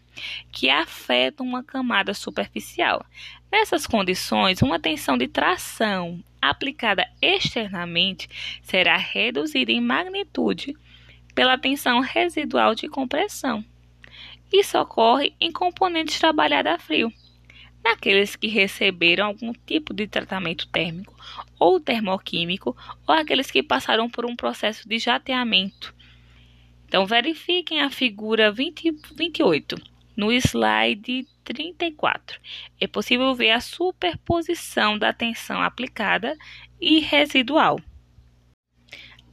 que 0.51 0.71
afetam 0.71 1.47
uma 1.47 1.63
camada 1.63 2.15
superficial. 2.15 3.05
Nessas 3.53 3.87
condições, 3.87 4.63
uma 4.63 4.81
tensão 4.81 5.19
de 5.19 5.29
tração 5.29 6.23
aplicada 6.41 7.07
externamente 7.21 8.29
será 8.63 8.97
reduzida 8.97 9.71
em 9.71 9.81
magnitude 9.81 10.75
pela 11.35 11.59
tensão 11.59 12.01
residual 12.01 12.75
de 12.75 12.89
compressão. 12.89 13.63
Isso 14.51 14.79
ocorre 14.79 15.35
em 15.39 15.53
componentes 15.53 16.19
trabalhados 16.19 16.73
a 16.73 16.79
frio, 16.79 17.13
naqueles 17.83 18.37
que 18.37 18.47
receberam 18.47 19.27
algum 19.27 19.53
tipo 19.67 19.95
de 19.95 20.07
tratamento 20.07 20.69
térmico 20.69 21.15
ou 21.59 21.81
termoquímico, 21.81 22.77
ou 23.07 23.15
aqueles 23.15 23.51
que 23.51 23.63
passaram 23.63 24.09
por 24.09 24.27
um 24.27 24.37
processo 24.37 24.89
de 24.89 24.99
jateamento. 24.99 25.95
Então, 26.87 27.07
verifiquem 27.07 27.81
a 27.81 27.91
figura 27.91 28.51
20, 28.51 28.93
28 29.15 29.77
no 30.17 30.33
slide 30.33 31.27
34. 31.45 32.41
É 32.81 32.87
possível 32.87 33.35
ver 33.35 33.51
a 33.51 33.61
superposição 33.61 34.99
da 34.99 35.13
tensão 35.13 35.63
aplicada 35.63 36.37
e 36.81 36.99
residual. 36.99 37.79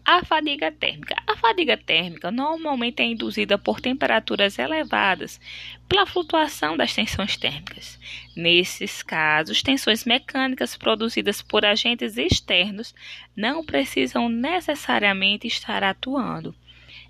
A 0.08 0.24
fadiga 0.24 0.72
térmica. 0.72 1.16
A 1.26 1.36
fadiga 1.36 1.76
térmica 1.76 2.30
normalmente 2.30 3.02
é 3.02 3.06
induzida 3.06 3.58
por 3.58 3.82
temperaturas 3.82 4.60
elevadas 4.60 5.42
pela 5.90 6.06
flutuação 6.06 6.78
das 6.78 6.94
tensões 6.94 7.36
térmicas. 7.36 8.00
Nesses 8.36 9.02
casos, 9.02 9.64
tensões 9.64 10.06
mecânicas 10.06 10.78
produzidas 10.78 11.42
por 11.42 11.66
agentes 11.66 12.18
externos 12.18 12.94
não 13.36 13.66
precisam 13.66 14.30
necessariamente 14.30 15.48
estar 15.48 15.84
atuando. 15.84 16.54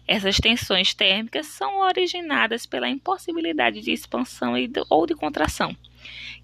Essas 0.07 0.37
tensões 0.37 0.93
térmicas 0.93 1.47
são 1.47 1.79
originadas 1.79 2.65
pela 2.65 2.87
impossibilidade 2.87 3.81
de 3.81 3.91
expansão 3.91 4.53
ou 4.89 5.05
de 5.05 5.15
contração, 5.15 5.75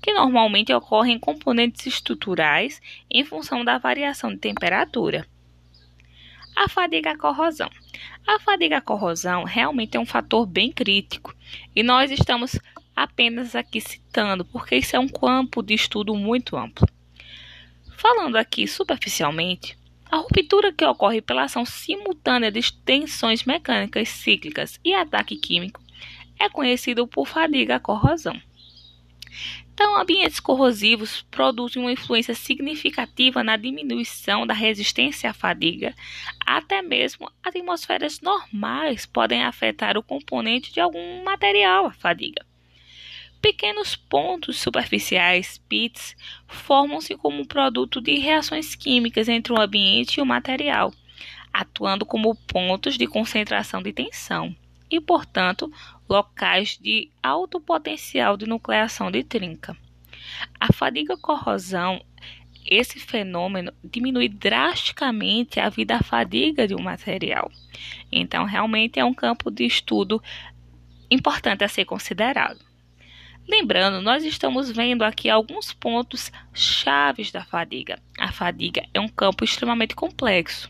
que 0.02 0.12
normalmente 0.12 0.74
ocorrem 0.74 1.16
em 1.16 1.20
componentes 1.20 1.86
estruturais 1.86 2.82
em 3.10 3.24
função 3.24 3.64
da 3.64 3.78
variação 3.78 4.32
de 4.32 4.38
temperatura. 4.40 5.26
A 6.64 6.70
fadiga 6.70 7.18
corrosão. 7.18 7.72
A 8.28 8.38
fadiga 8.38 8.80
corrosão 8.80 9.44
realmente 9.44 9.98
é 9.98 10.00
um 10.00 10.06
fator 10.06 10.46
bem 10.46 10.72
crítico 10.72 11.36
e 11.76 11.82
nós 11.82 12.12
estamos 12.12 12.56
apenas 12.96 13.56
aqui 13.56 13.82
citando 13.82 14.46
porque 14.46 14.76
isso 14.76 14.96
é 14.96 15.00
um 15.00 15.08
campo 15.08 15.64
de 15.64 15.74
estudo 15.74 16.14
muito 16.14 16.56
amplo. 16.56 16.88
Falando 17.98 18.36
aqui 18.36 18.68
superficialmente, 18.68 19.76
a 20.06 20.18
ruptura 20.18 20.72
que 20.72 20.86
ocorre 20.86 21.20
pela 21.20 21.46
ação 21.46 21.66
simultânea 21.66 22.52
de 22.52 22.72
tensões 22.72 23.44
mecânicas 23.44 24.10
cíclicas 24.10 24.80
e 24.86 24.94
ataque 24.94 25.38
químico 25.38 25.82
é 26.40 26.48
conhecido 26.48 27.08
por 27.08 27.28
fadiga 27.28 27.80
corrosão. 27.80 28.40
Então, 29.84 29.98
ambientes 29.98 30.40
corrosivos 30.40 31.24
produzem 31.32 31.82
uma 31.82 31.92
influência 31.92 32.36
significativa 32.36 33.44
na 33.44 33.58
diminuição 33.58 34.46
da 34.46 34.54
resistência 34.54 35.32
à 35.32 35.34
fadiga. 35.34 35.96
Até 36.46 36.84
mesmo 36.84 37.32
atmosferas 37.44 38.22
normais 38.22 39.08
podem 39.08 39.44
afetar 39.44 39.98
o 39.98 40.04
componente 40.04 40.72
de 40.72 40.80
algum 40.80 41.24
material, 41.24 41.88
a 41.88 41.92
fadiga. 41.94 42.46
Pequenos 43.42 43.96
pontos 43.96 44.60
superficiais, 44.60 45.60
pits, 45.68 46.16
formam-se 46.46 47.18
como 47.18 47.48
produto 47.48 48.00
de 48.00 48.20
reações 48.20 48.76
químicas 48.76 49.28
entre 49.28 49.52
o 49.52 49.60
ambiente 49.60 50.18
e 50.18 50.22
o 50.22 50.26
material, 50.28 50.94
atuando 51.52 52.06
como 52.06 52.36
pontos 52.36 53.00
de 53.00 53.08
concentração 53.08 53.82
de 53.82 53.92
tensão 53.92 54.56
e, 54.92 55.00
portanto, 55.00 55.72
locais 56.12 56.78
de 56.78 57.10
alto 57.24 57.62
potencial 57.62 58.36
de 58.36 58.46
nucleação 58.46 59.10
de 59.10 59.24
trinca. 59.24 59.78
A 60.60 60.74
fadiga 60.74 61.16
corrosão, 61.16 62.04
esse 62.70 63.00
fenômeno 63.00 63.72
diminui 63.82 64.28
drasticamente 64.28 65.58
a 65.58 65.70
vida 65.70 66.04
fadiga 66.04 66.68
de 66.68 66.76
um 66.76 66.82
material. 66.82 67.50
Então, 68.12 68.44
realmente 68.44 69.00
é 69.00 69.06
um 69.06 69.14
campo 69.14 69.50
de 69.50 69.66
estudo 69.66 70.22
importante 71.10 71.64
a 71.64 71.70
ser 71.70 71.86
considerado. 71.86 72.60
Lembrando, 73.48 74.02
nós 74.02 74.26
estamos 74.26 74.70
vendo 74.70 75.04
aqui 75.04 75.30
alguns 75.30 75.72
pontos 75.72 76.30
chaves 76.54 77.32
da 77.32 77.46
fadiga. 77.46 78.00
A 78.20 78.34
fadiga 78.34 78.86
é 78.94 79.00
um 79.00 79.08
campo 79.08 79.46
extremamente 79.46 79.96
complexo. 79.96 80.70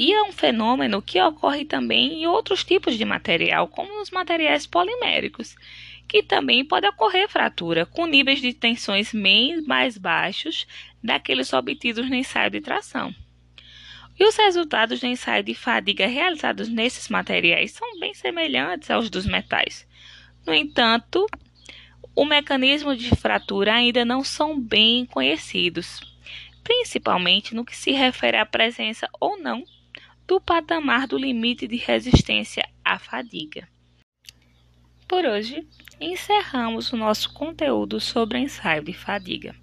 E 0.00 0.12
é 0.12 0.22
um 0.22 0.30
fenômeno 0.30 1.02
que 1.02 1.20
ocorre 1.20 1.64
também 1.64 2.22
em 2.22 2.26
outros 2.28 2.62
tipos 2.62 2.96
de 2.96 3.04
material, 3.04 3.66
como 3.66 4.00
os 4.00 4.12
materiais 4.12 4.64
poliméricos, 4.64 5.56
que 6.06 6.22
também 6.22 6.64
pode 6.64 6.86
ocorrer 6.86 7.28
fratura, 7.28 7.84
com 7.84 8.06
níveis 8.06 8.40
de 8.40 8.54
tensões 8.54 9.12
bem 9.12 9.60
mais 9.62 9.98
baixos 9.98 10.68
daqueles 11.02 11.52
obtidos 11.52 12.08
no 12.08 12.14
ensaio 12.14 12.48
de 12.48 12.60
tração. 12.60 13.12
E 14.16 14.24
os 14.24 14.36
resultados 14.36 15.00
do 15.00 15.06
ensaio 15.08 15.42
de 15.42 15.52
fadiga 15.52 16.06
realizados 16.06 16.68
nesses 16.68 17.08
materiais 17.08 17.72
são 17.72 17.98
bem 17.98 18.14
semelhantes 18.14 18.92
aos 18.92 19.10
dos 19.10 19.26
metais. 19.26 19.84
No 20.46 20.54
entanto, 20.54 21.26
o 22.14 22.24
mecanismo 22.24 22.94
de 22.94 23.10
fratura 23.16 23.74
ainda 23.74 24.04
não 24.04 24.22
são 24.22 24.60
bem 24.60 25.04
conhecidos, 25.06 25.98
principalmente 26.62 27.52
no 27.52 27.64
que 27.64 27.76
se 27.76 27.90
refere 27.90 28.36
à 28.36 28.46
presença 28.46 29.08
ou 29.18 29.36
não 29.36 29.64
do 30.28 30.38
patamar 30.38 31.06
do 31.06 31.16
limite 31.16 31.66
de 31.66 31.76
resistência 31.76 32.62
à 32.84 32.98
fadiga. 32.98 33.66
Por 35.08 35.24
hoje, 35.24 35.66
encerramos 35.98 36.92
o 36.92 36.98
nosso 36.98 37.32
conteúdo 37.32 37.98
sobre 37.98 38.38
ensaio 38.38 38.84
de 38.84 38.92
fadiga. 38.92 39.56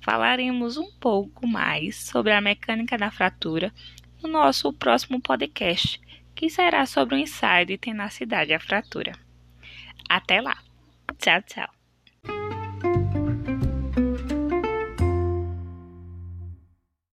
Falaremos 0.00 0.76
um 0.76 0.88
pouco 1.00 1.48
mais 1.48 1.96
sobre 1.96 2.32
a 2.32 2.40
mecânica 2.40 2.96
da 2.96 3.10
fratura 3.10 3.74
no 4.22 4.28
nosso 4.28 4.72
próximo 4.72 5.20
podcast, 5.20 6.00
que 6.32 6.48
será 6.48 6.86
sobre 6.86 7.16
o 7.16 7.18
ensaio 7.18 7.66
de 7.66 7.76
tenacidade 7.76 8.54
à 8.54 8.60
fratura. 8.60 9.12
Até 10.08 10.40
lá! 10.40 10.56
Tchau, 11.18 11.42
tchau! 11.42 12.57